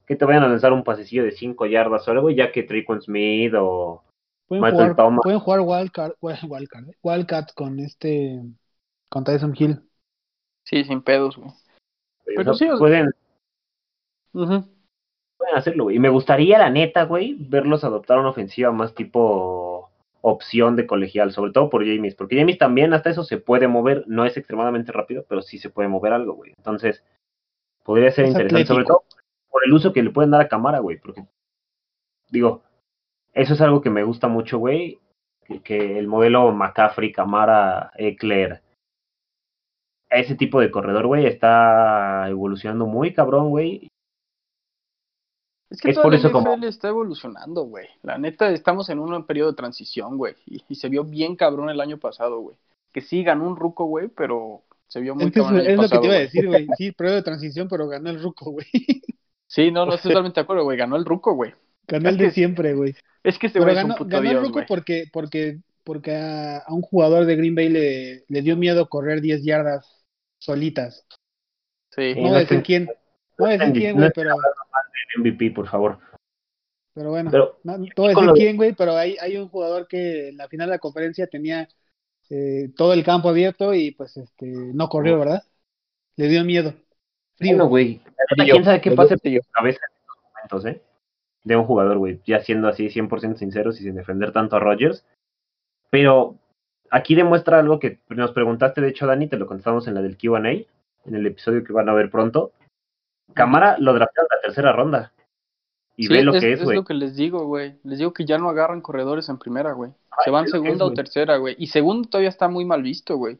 [0.05, 3.01] Que te vayan a lanzar un pasecillo de 5 yardas o algo, ya que Triquan
[3.01, 4.03] Smith o.
[4.47, 5.19] Pueden Michael jugar, Thomas.
[5.23, 6.95] pueden jugar Wildcat, Wildcat, ¿eh?
[7.01, 8.41] Wildcat con este.
[9.09, 9.81] con Tyson Hill.
[10.65, 11.51] Sí, sin pedos, güey.
[12.25, 13.11] Pero o sea, sí, o sea- pueden,
[14.33, 15.95] pueden hacerlo, güey.
[15.95, 19.80] Y me gustaría, la neta, güey, verlos adoptar una ofensiva más tipo
[20.21, 24.03] opción de colegial, sobre todo por James, porque James también hasta eso se puede mover,
[24.07, 26.53] no es extremadamente rápido, pero sí se puede mover algo, güey.
[26.57, 27.03] Entonces,
[27.83, 29.03] podría ser Es interesante, sobre todo
[29.49, 31.25] por el uso que le pueden dar a Camara, güey, porque,
[32.29, 32.63] digo,
[33.33, 34.99] eso es algo que me gusta mucho, güey,
[35.45, 38.61] que, que el modelo McCaffrey, Camara, Eckler,
[40.11, 43.87] ese tipo de corredor, güey, está evolucionando muy cabrón, güey,
[45.71, 47.87] Es que Es toda por la eso como- está evolucionando, güey.
[48.03, 50.35] La neta, estamos en un periodo de transición, güey.
[50.45, 52.57] Y, y se vio bien cabrón el año pasado, güey.
[52.91, 55.89] Que sí ganó un ruco, güey, pero se vio muy cabrón el es año lo
[55.89, 56.67] que te iba a decir, güey.
[56.77, 58.67] Sí, periodo de transición, pero ganó el Ruco, güey.
[59.47, 60.77] Sí, no, no estoy totalmente de acuerdo, güey.
[60.77, 61.53] Ganó el ruco, güey.
[61.87, 62.93] Ganó el de que- siempre, güey.
[63.23, 66.15] Es que este Pero güey es un ganó, puto ganó el Ruco porque, porque, porque
[66.15, 70.03] a, a un jugador de Green Bay le, le dio miedo correr 10 yardas
[70.37, 71.05] solitas.
[71.91, 72.13] Sí.
[72.13, 72.85] Sí, No voy no a decir estén- quién.
[72.85, 72.91] No
[73.45, 74.27] voy a decir estén- quién, güey, estén
[75.07, 75.99] pero, MVP, por favor.
[76.93, 77.31] pero bueno.
[77.31, 80.47] Pero No, decir lo de- quién, güey, pero hay, hay un jugador que en la
[80.47, 81.67] final de la conferencia tenía
[82.29, 85.43] eh, todo el campo abierto y pues este no corrió, ¿verdad?
[86.15, 86.73] Le dio miedo.
[87.35, 87.51] Frío.
[87.51, 88.01] bueno, güey,
[88.35, 90.81] quién sabe qué pasa su cabeza en estos momentos, ¿eh?
[91.43, 95.03] De un jugador, güey, ya siendo así 100% sinceros y sin defender tanto a Rodgers.
[95.89, 96.35] Pero
[96.91, 100.17] aquí demuestra algo que nos preguntaste, de hecho, Dani, te lo contestamos en la del
[100.17, 100.37] QA,
[101.05, 102.51] en el episodio que van a ver pronto.
[103.33, 105.13] Camara lo draftearon en la tercera ronda.
[105.97, 106.77] Y Sí, ve lo que es, es güey.
[106.77, 107.75] lo que les digo, güey.
[107.83, 109.91] Les digo que ya no agarran corredores en primera, güey.
[110.23, 111.55] Se van es segunda es, o tercera, güey.
[111.59, 113.37] Y segundo todavía está muy mal visto, güey.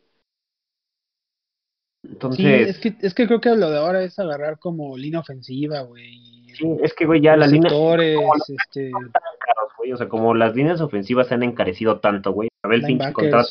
[2.04, 5.20] Entonces, Sí, es que, es que creo que lo de ahora es agarrar como línea
[5.20, 6.46] ofensiva, güey.
[6.56, 7.70] sí, es que, güey, ya la línea.
[7.70, 9.94] receptores, como los- este, caros, güey.
[9.94, 12.50] O sea, como las líneas ofensivas se han encarecido tanto, güey.
[12.64, 13.48] A ver el pinche contrato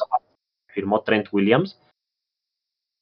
[0.68, 1.80] que firmó Trent Williams.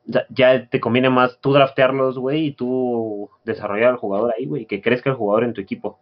[0.08, 4.66] Ya, ya te conviene más tú draftearlos, güey, y tú desarrollar al jugador ahí, güey.
[4.66, 6.00] Que crezca el jugador en tu equipo.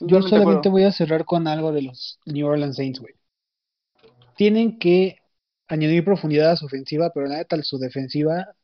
[0.00, 3.14] Yo solamente voy a cerrar con algo de los New Orleans Saints, güey.
[4.36, 5.18] Tienen que
[5.68, 8.54] añadir profundidad a su ofensiva, pero la neta su defensiva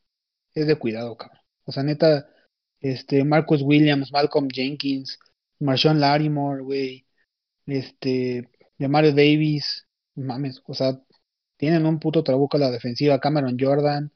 [0.54, 1.40] es de cuidado, cabrón.
[1.64, 2.28] O sea, neta,
[2.80, 5.18] este, Marcus Williams, Malcolm Jenkins,
[5.61, 7.06] Marshawn Larimore, güey,
[7.66, 11.00] este, de Mario Davis, mames, o sea,
[11.61, 14.12] tienen un puto trabuco a la defensiva, Cameron Jordan.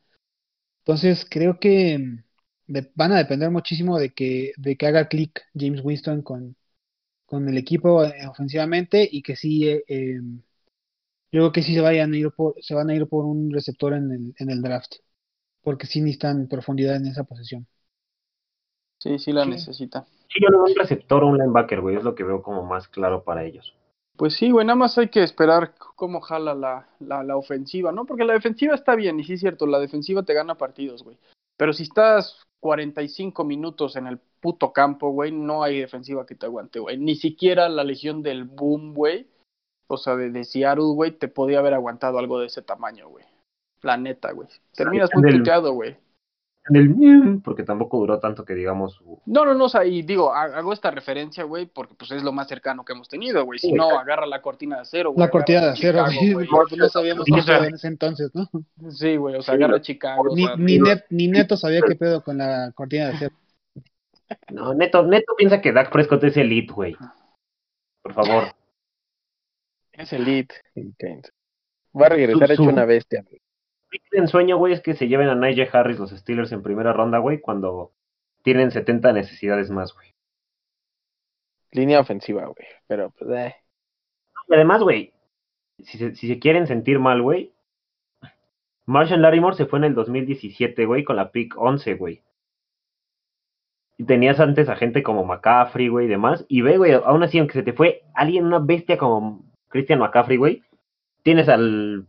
[0.81, 2.25] Entonces, creo que mm,
[2.69, 6.57] de- van a depender muchísimo de que, de que haga clic James Winston con,
[7.27, 10.21] con el equipo eh, ofensivamente y que sí, eh, eh,
[11.33, 13.51] yo creo que sí se vayan a ir por, se van a ir por un
[13.53, 14.95] receptor en el, en el draft,
[15.63, 17.67] porque sí necesitan profundidad en esa posición.
[18.99, 19.47] Sí, sí la Sí.
[19.47, 20.05] necesita.
[20.29, 21.97] Sí, yo lo veo un receptor o un linebacker, güey.
[21.97, 23.75] Es lo que veo como más claro para ellos.
[24.17, 28.05] Pues sí, güey, nada más hay que esperar cómo jala la, la, la ofensiva, ¿no?
[28.05, 31.19] Porque la defensiva está bien, y sí es cierto, la defensiva te gana partidos, güey.
[31.57, 36.47] Pero si estás 45 minutos en el puto campo, güey, no hay defensiva que te
[36.47, 36.97] aguante, güey.
[36.97, 39.29] Ni siquiera la legión del boom, güey,
[39.89, 43.25] o sea, de, de Seattle, güey, te podía haber aguantado algo de ese tamaño, güey.
[43.83, 44.49] La neta, güey.
[44.75, 45.97] Terminas muy puteado, güey.
[46.71, 48.99] En el porque tampoco duró tanto que digamos.
[49.27, 52.23] No, no, no, o sea, y digo, ha- hago esta referencia, güey, porque pues es
[52.23, 53.59] lo más cercano que hemos tenido, güey.
[53.59, 55.27] Si Sí, no, agarra la cortina de acero, güey.
[55.27, 58.49] La cortina de acero, Chicago, güey, porque no sabíamos qué pedo en ese entonces, ¿no?
[58.91, 59.83] Sí, güey, o sea, Sí, agarra no.
[59.83, 60.23] Chicago.
[60.31, 63.35] o Ni, sea, ni, net, ni Neto sabía qué pedo con la cortina de acero.
[64.51, 66.97] No, Neto, Neto piensa que Dak Prescott es elite, güey.
[68.03, 68.45] Por favor.
[69.93, 70.55] Es elite.
[70.75, 71.31] intenso.
[72.01, 73.23] Va a regresar Su- hecho una bestia.
[73.29, 73.41] güey.
[74.13, 77.19] Mi ensueño, güey, es que se lleven a Najee Harris los Steelers en primera ronda,
[77.19, 77.93] güey, cuando
[78.43, 80.13] tienen 70 necesidades más, güey.
[81.71, 82.69] Línea ofensiva, güey.
[82.87, 83.57] Pero, pues, eh.
[84.51, 85.13] Además, güey,
[85.79, 87.55] si se, si se quieren sentir mal, güey,
[88.87, 92.23] Marshall Larimore se fue en el 2017, güey, con la pick 11, güey.
[93.97, 96.45] Y tenías antes a gente como McCaffrey, güey, y demás.
[96.49, 100.37] Y ve, güey, aún así, aunque se te fue alguien, una bestia como Christian McCaffrey,
[100.37, 100.63] güey,
[101.23, 102.07] tienes al.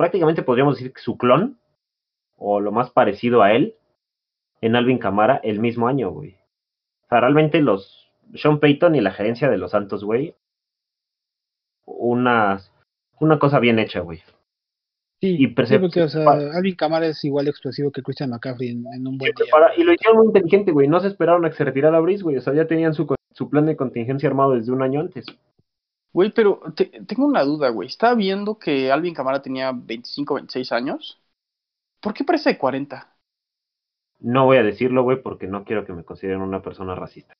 [0.00, 1.58] Prácticamente podríamos decir que su clon,
[2.38, 3.74] o lo más parecido a él,
[4.62, 6.38] en Alvin Camara, el mismo año, güey.
[7.04, 8.10] O sea, realmente los.
[8.34, 10.34] Sean Payton y la gerencia de los Santos, güey,
[11.84, 12.60] una,
[13.18, 14.22] una cosa bien hecha, güey.
[15.20, 18.86] Sí, Y sí, porque, o sea, Alvin Kamara es igual explosivo que Christian McCaffrey en,
[18.94, 19.34] en un buen día.
[19.34, 20.88] prepara- y lo hicieron muy inteligente, güey.
[20.88, 22.36] No se esperaron a que se retirara Brice, güey.
[22.38, 25.26] O sea, ya tenían su, su plan de contingencia armado desde un año antes.
[26.12, 27.88] Güey, pero te- tengo una duda, güey.
[27.88, 31.20] Estaba viendo que Alvin Kamara tenía 25, 26 años.
[32.00, 33.14] ¿Por qué parece de 40?
[34.20, 37.34] No voy a decirlo, güey, porque no quiero que me consideren una persona racista.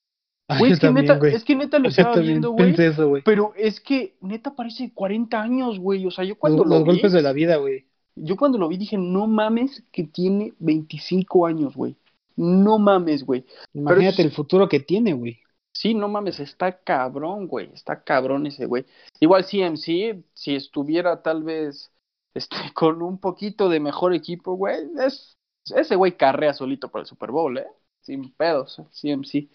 [0.48, 1.34] Ah, Güey, es que también, neta, güey.
[1.34, 2.66] es que neta lo Yo estaba viendo, güey.
[2.66, 3.22] pensé eso, güey.
[3.22, 6.06] Pero es que neta parece de 40 años, güey.
[6.06, 7.86] O sea, yo Los, cuando los lo vi, golpes de la vida, güey.
[8.16, 11.96] yo cuando lo vi dije, no mames que tiene 25 años, güey.
[12.36, 13.44] No mames, güey.
[13.74, 15.38] Imagínate es- el futuro que tiene, güey.
[15.80, 17.70] Sí, no mames, está cabrón, güey.
[17.72, 18.84] Está cabrón ese güey.
[19.18, 21.90] Igual CMC, si estuviera tal vez
[22.34, 25.38] este, con un poquito de mejor equipo, güey, es,
[25.74, 27.66] ese güey carrea solito para el Super Bowl, ¿eh?
[28.02, 29.48] Sin pedos, CMC.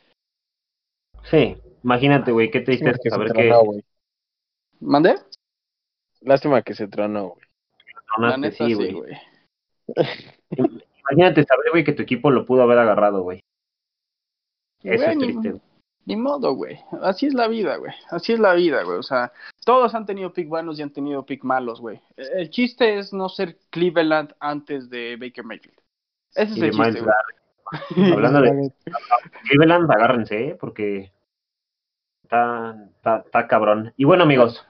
[1.29, 3.85] Sí, imagínate, güey, qué triste Lástima es que saber que tronó, güey.
[4.79, 5.15] ¿Mandé?
[6.21, 7.45] Lástima que se tronó, güey.
[7.93, 9.17] La tronaste, neta, sí, güey.
[11.01, 13.43] Imagínate saber, güey, que tu equipo lo pudo haber agarrado, güey.
[14.81, 15.49] Eso es triste.
[15.51, 15.74] güey.
[16.05, 16.79] Ni modo, güey.
[17.01, 17.91] Así es la vida, güey.
[18.11, 18.97] Así es la vida, güey.
[18.99, 19.31] O sea,
[19.65, 21.99] todos han tenido pick buenos y han tenido pick malos, güey.
[22.15, 25.77] El chiste es no ser Cleveland antes de Baker Mayfield.
[26.35, 28.11] Ese es el chiste, güey.
[28.13, 28.71] Hablando de.
[29.49, 30.55] Cleveland, agárrense, ¿eh?
[30.59, 31.11] porque
[32.23, 33.93] está, está, está cabrón.
[33.97, 34.63] Y bueno, amigos,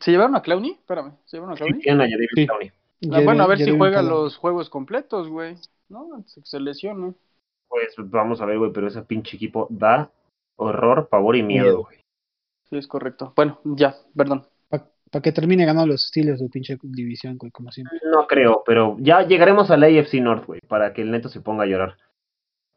[0.00, 0.70] ¿Se llevaron a Clowney?
[0.72, 1.80] Espérame, ¿se llevaron a sí Clowney?
[1.82, 2.46] tienen a Sí.
[2.46, 2.72] Clowney.
[3.12, 4.10] Ah, bueno, a ver si juega Clowney.
[4.10, 5.56] los juegos completos, güey.
[5.88, 7.12] No, antes de que se lesione.
[7.68, 10.10] Pues vamos a ver, güey, pero ese pinche equipo da
[10.56, 12.00] horror, pavor y miedo, güey.
[12.68, 13.32] Sí, es correcto.
[13.36, 14.46] Bueno, ya, perdón.
[14.68, 17.98] Para que termine ganando los Steelers de pinche división, güey, como siempre.
[18.10, 21.42] No creo, pero ya llegaremos a la AFC North, güey, para que el neto se
[21.42, 21.98] ponga a llorar.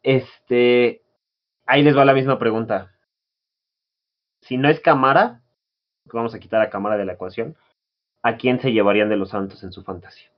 [0.04, 1.02] Este,
[1.66, 2.92] ahí les va la misma pregunta.
[4.42, 5.44] Si no es Camara,
[6.12, 7.56] vamos a quitar a Camara de la ecuación,
[8.22, 10.30] ¿a quién se llevarían de los Santos en su fantasía?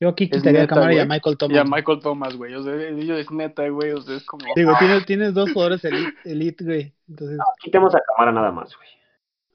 [0.00, 1.06] Yo aquí quitaría a neta, Camara y a.
[1.06, 1.56] Michael Thomas.
[1.56, 2.54] Y a Michael Thomas, güey.
[2.54, 3.92] O sea, ellos es neta, güey.
[3.92, 4.44] O sea, es como.
[4.56, 6.94] Digo, tienes, tienes dos jugadores elite, elite, güey.
[7.08, 8.88] Entonces, Quitemos a Camara nada más, güey.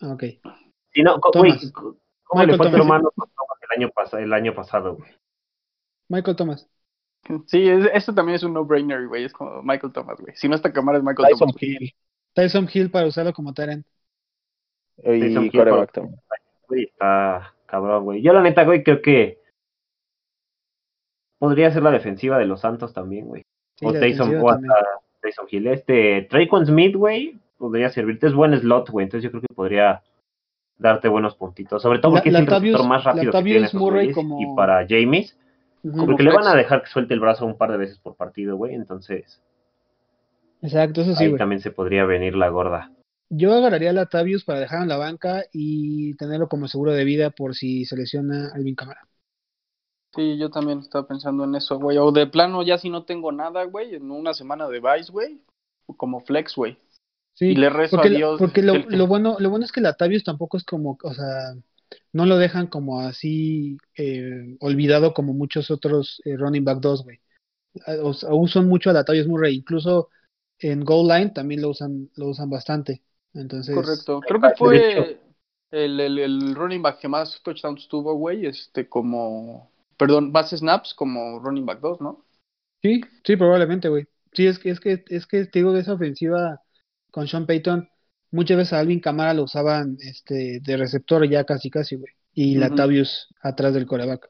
[0.01, 0.23] ah, ok.
[0.93, 1.53] Si no, güey,
[2.23, 2.81] ¿cómo le fue Thomas.
[2.81, 5.11] hermano Thomas el año, pas- el año pasado, güey?
[6.07, 6.67] Michael Thomas.
[7.47, 9.25] Sí, es- esto también es un no-brainer, güey.
[9.25, 10.33] Es como Michael Thomas, güey.
[10.35, 11.61] Si no está cámara es Michael Tyson Thomas.
[11.61, 11.93] Hill
[12.33, 13.85] Tyson Hill para usarlo como Tyrant.
[15.03, 15.87] y Tyson Hill para-.
[16.69, 18.21] Güey, está cabrón, güey.
[18.21, 19.38] Yo la neta, güey, creo que
[21.39, 23.43] podría ser la defensiva de los Santos también, güey.
[23.75, 24.75] Sí, o Tyson, hasta
[25.21, 25.67] Tyson Hill.
[25.67, 28.27] Este, Traquan Smith, güey, podría servirte.
[28.27, 29.05] Es buen slot, güey.
[29.05, 30.03] Entonces yo creo que podría
[30.77, 31.81] darte buenos puntitos.
[31.81, 34.85] Sobre todo La- porque es el receptor más rápido que tiene Murray como- Y para
[34.87, 35.35] James,
[35.81, 35.93] Ujú.
[35.95, 38.15] Como porque le van a dejar que suelte el brazo un par de veces por
[38.15, 38.75] partido, güey.
[38.75, 39.41] Entonces
[40.61, 42.91] Exacto, eso sí, ahí también se podría venir la gorda.
[43.29, 47.29] Yo agarraría a Latavius para dejar en la banca y tenerlo como seguro de vida
[47.29, 49.01] por si se lesiona Alvin Camara.
[50.15, 51.97] Sí, yo también estaba pensando en eso, güey.
[51.97, 55.39] O de plano, ya si no tengo nada, güey, en una semana de Vice, güey.
[55.97, 56.77] Como flex, güey.
[57.35, 58.39] Sí, Y le rezo porque, a la- Dios.
[58.39, 61.53] porque lo, bueno lo bueno es que Latavius tampoco es como, o sea,
[62.11, 67.19] no lo dejan como así eh, olvidado como muchos otros eh, running back 2, güey.
[67.85, 70.09] Ah, O sea, usan mucho a Latavius Murray, incluso
[70.59, 73.03] en goal line también lo usan lo usan bastante.
[73.33, 74.19] Entonces, Correcto.
[74.21, 75.19] Creo que fue
[75.71, 78.47] el, el, el running back que más touchdowns tuvo, güey.
[78.47, 79.71] Este, como.
[79.99, 82.25] Perdón, base snaps como running back 2, ¿no?
[82.81, 84.07] Sí, sí, probablemente, güey.
[84.31, 86.61] Sí, es que, es que, es que te digo de esa ofensiva
[87.11, 87.89] con Sean Payton,
[88.31, 92.13] muchas veces a Alvin Kamara lo usaban este de receptor ya casi casi, güey.
[92.33, 92.55] Y.
[92.55, 94.29] Latavius atrás del coreback.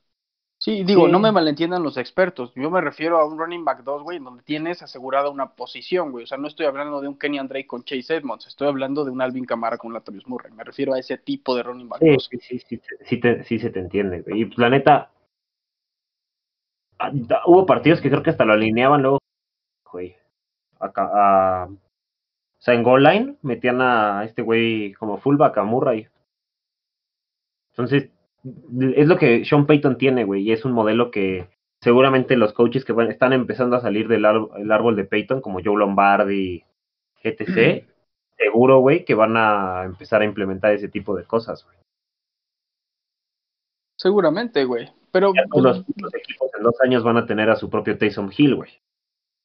[0.58, 1.12] Sí, digo, Sí.
[1.12, 2.52] no me malentiendan los expertos.
[2.56, 6.12] Yo me refiero a un running back 2, güey, en donde tienes asegurada una posición,
[6.12, 6.24] güey.
[6.24, 8.48] O sea, no estoy hablando de un Kenny Drake con Chase Edmonds.
[8.48, 10.52] Estoy hablando de un Alvin Kamara con Latavius Murray.
[10.52, 12.30] Me refiero a ese tipo de running back Sí, 2.
[12.32, 14.42] sí, sí, sí, sí, te- sí se te entiende, güey.
[14.42, 15.12] Y pues, la neta, ah, da-
[17.46, 19.20] hubo partidos que creo que hasta lo alineaban luego,
[19.92, 20.16] güey.
[20.80, 26.08] Acá, a, o sea, en goal line metían a este güey como fullback a Murray.
[27.72, 28.10] Entonces,
[28.96, 31.48] es lo que Sean Payton tiene, güey, y es un modelo que
[31.82, 35.42] seguramente los coaches que van, están empezando a salir del ar- el árbol de Payton,
[35.42, 36.64] como Joe Lombardi,
[37.24, 37.86] etc.,
[38.38, 41.78] seguro, güey, que van a empezar a implementar ese tipo de cosas, güey.
[43.98, 44.90] Seguramente, güey.
[45.12, 46.12] Pero pues, los, los
[46.60, 48.70] en dos años van a tener a su propio Taysom Hill, güey.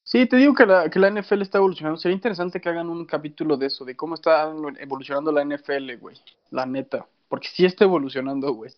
[0.03, 1.97] sí, te digo que la, que la NFL está evolucionando.
[1.99, 6.17] Sería interesante que hagan un capítulo de eso, de cómo está evolucionando la NFL, güey.
[6.51, 7.07] La neta.
[7.29, 8.71] Porque sí está evolucionando, güey.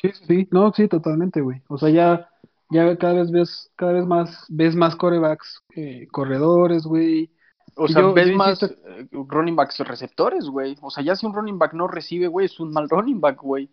[0.00, 1.62] Sí, sí, no, sí, totalmente, güey.
[1.68, 2.28] O sea, ya,
[2.70, 7.30] ya cada vez ves, cada vez más, ves más corebacks, eh, corredores, güey.
[7.76, 10.76] O Y sea, yo- ves yo más insisto- eh, running backs receptores, güey.
[10.82, 13.40] O sea, ya si un running back no recibe, güey, es un mal running back,
[13.40, 13.70] güey.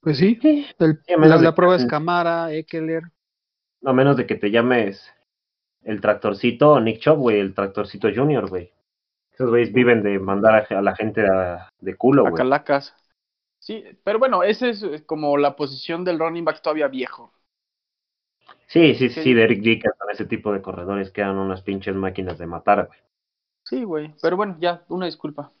[0.00, 0.38] Pues sí,
[0.78, 3.02] el- Sí, a menos la, de la que- prueba es Camara, Eckler.
[3.84, 5.02] A menos de que te llames
[5.82, 8.72] el tractorcito o Nick Chubb, güey, el tractorcito junior, güey.
[9.32, 12.38] Esos güeyes viven de mandar a, a la gente a- de culo, A güey.
[12.38, 12.94] Calacas.
[13.60, 17.32] Sí, pero bueno, esa es eh, como la posición del running back todavía viejo.
[18.66, 19.22] Sí, sí, Sí.
[19.22, 22.86] sí, de Eric Dickerson, ese tipo de corredores que eran unas pinches máquinas de matar,
[22.86, 22.98] güey.
[23.64, 24.14] Sí, güey.
[24.22, 25.52] Pero bueno, ya, una disculpa.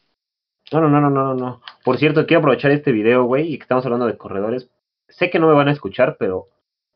[0.72, 1.62] No, no, no, no, no, no.
[1.84, 4.68] Por cierto, quiero aprovechar este video, güey, y que estamos hablando de corredores.
[5.08, 6.48] Sé que no me van a escuchar, pero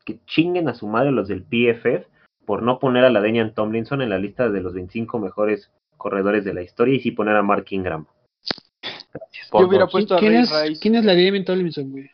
[0.05, 2.05] que chinguen a su madre los del PFF
[2.45, 6.43] por no poner a la Denian Tomlinson en la lista de los 25 mejores corredores
[6.43, 8.05] de la historia y sí poner a Mark Ingram.
[9.13, 9.49] Gracias.
[9.51, 10.81] Yo hubiera Por- puesto a ¿Quién Ray es, Rice.
[10.81, 12.09] ¿Quién es la Damien Tomlinson, güey?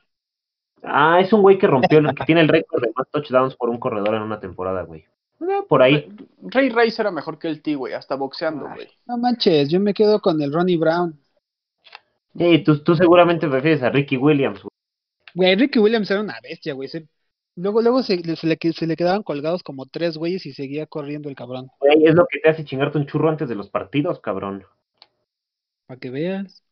[0.84, 3.70] Ah, es un güey que rompió, el- que tiene el récord de más touchdowns por
[3.70, 5.02] un corredor en una temporada, güey.
[5.42, 6.08] Eh, por ahí.
[6.44, 8.88] Ray Rice era mejor que el T, güey, hasta boxeando, güey.
[9.08, 11.20] No manches, yo me quedo con el Ronnie Brown.
[12.38, 14.70] Sí, tú, tú seguramente prefieres a Ricky Williams, güey.
[15.36, 16.88] Güey, Ricky Williams era una bestia, güey.
[16.90, 17.08] Se-
[17.56, 21.28] Luego, luego se, se le, se le quedaban colgados como tres güeyes y seguía corriendo
[21.28, 21.68] el cabrón.
[21.82, 24.64] Güey, Es lo que te hace chingarte un churro antes de los partidos, cabrón.
[25.86, 26.64] Para que veas.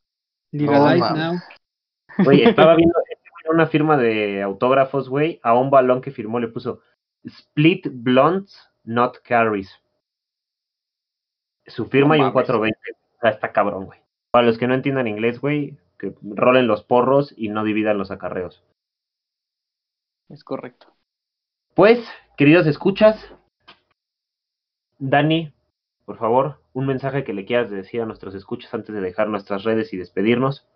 [0.54, 1.18] No, Legalize mames.
[1.24, 2.24] now.
[2.24, 2.94] Güey, estaba viendo
[3.52, 6.82] una firma de autógrafos, güey, a un balón que firmó le puso
[7.26, 9.70] Split Blunts, not carries.
[11.66, 12.34] Su firma No y un mames.
[12.34, 12.78] 420.
[12.92, 14.00] O sea, está cabrón, güey.
[14.38, 18.12] Para los que no entiendan inglés, güey, que rolen los porros y no dividan los
[18.12, 18.64] acarreos.
[20.30, 20.94] Es correcto.
[21.74, 22.08] Pues,
[22.38, 23.20] queridos escuchas,
[25.00, 25.52] Dani,
[26.06, 29.64] por favor, un mensaje que le quieras decir a nuestros escuchas antes de dejar nuestras
[29.64, 30.68] redes y despedirnos.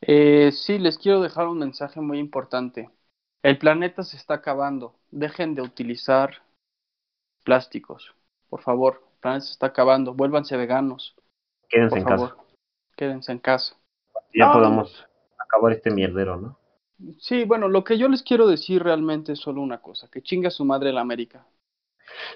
[0.00, 2.88] Eh, sí, les quiero dejar un mensaje muy importante.
[3.42, 4.94] El planeta se está acabando.
[5.10, 6.44] Dejen de utilizar
[7.42, 8.14] plásticos.
[8.48, 10.14] Por favor, el planeta se está acabando.
[10.14, 11.16] Vuélvanse veganos.
[11.68, 12.36] Quédense Por en favor.
[12.36, 12.49] casa.
[13.00, 13.74] Quédense en casa.
[14.34, 14.52] Ya No.
[14.52, 15.06] podamos
[15.38, 16.58] acabar este mierdero, ¿no?
[17.18, 20.06] Sí, bueno, lo que yo les quiero decir realmente es solo una cosa.
[20.12, 21.46] Que chinga su madre la América.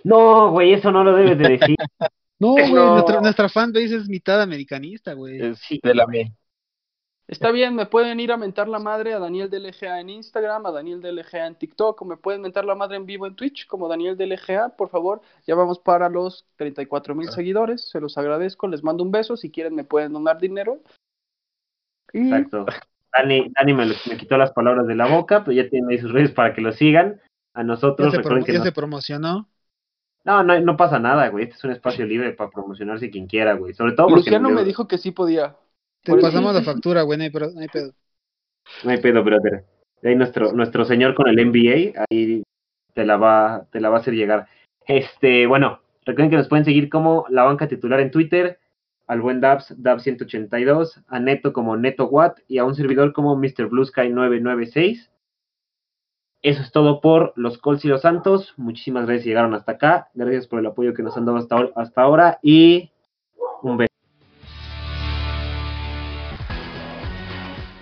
[0.04, 1.76] No, güey, eso no lo debes de decir.
[2.40, 2.94] No, güey, No.
[2.94, 5.38] nuestra, nuestra fanbase es mitad americanista, güey.
[5.40, 6.32] Es Sí, de la me.
[7.26, 10.72] Está bien, me pueden ir a mentar la madre a Daniel DLGA en Instagram, a
[10.72, 13.88] Daniel DLGA en TikTok, o me pueden mentar la madre en vivo en Twitch como
[13.88, 15.22] Daniel DLGA, por favor.
[15.46, 19.50] Ya vamos para los 34 mil seguidores, se los agradezco, les mando un beso, si
[19.50, 20.80] quieren me pueden donar dinero.
[22.12, 22.66] Y Exacto.
[23.16, 25.98] Dani, Dani me, lo- me quitó las palabras de la boca, pero ya tiene ahí
[26.00, 27.20] sus redes para que lo sigan.
[27.54, 29.48] A nosotros, se, recuerden promo- que ya no, se promocionó.
[30.24, 31.44] no, no, no pasa nada, güey.
[31.44, 33.72] Este es un espacio libre para promocionarse quien quiera, güey.
[33.72, 35.56] Sobre todo porque Luciano yo- me dijo que sí podía.
[36.04, 37.92] Te pasamos la factura, güey, no hay, no hay pedo.
[38.84, 39.64] No hay pedo, brother.
[40.02, 42.42] Ahí nuestro, nuestro señor con el NBA, ahí
[42.92, 44.46] te la va, te la va a hacer llegar.
[44.86, 48.58] Este, bueno, recuerden que nos pueden seguir como la banca titular en Twitter,
[49.06, 53.68] al buen Dabs, Dabs182, a Neto como Neto Watt y a un servidor como Mr.
[53.68, 55.10] Blue Sky 996.
[56.42, 58.52] Eso es todo por los Colts y los Santos.
[58.58, 60.10] Muchísimas gracias si llegaron hasta acá.
[60.12, 61.38] Gracias por el apoyo que nos han dado
[61.74, 62.90] hasta ahora y
[63.62, 63.93] un beso.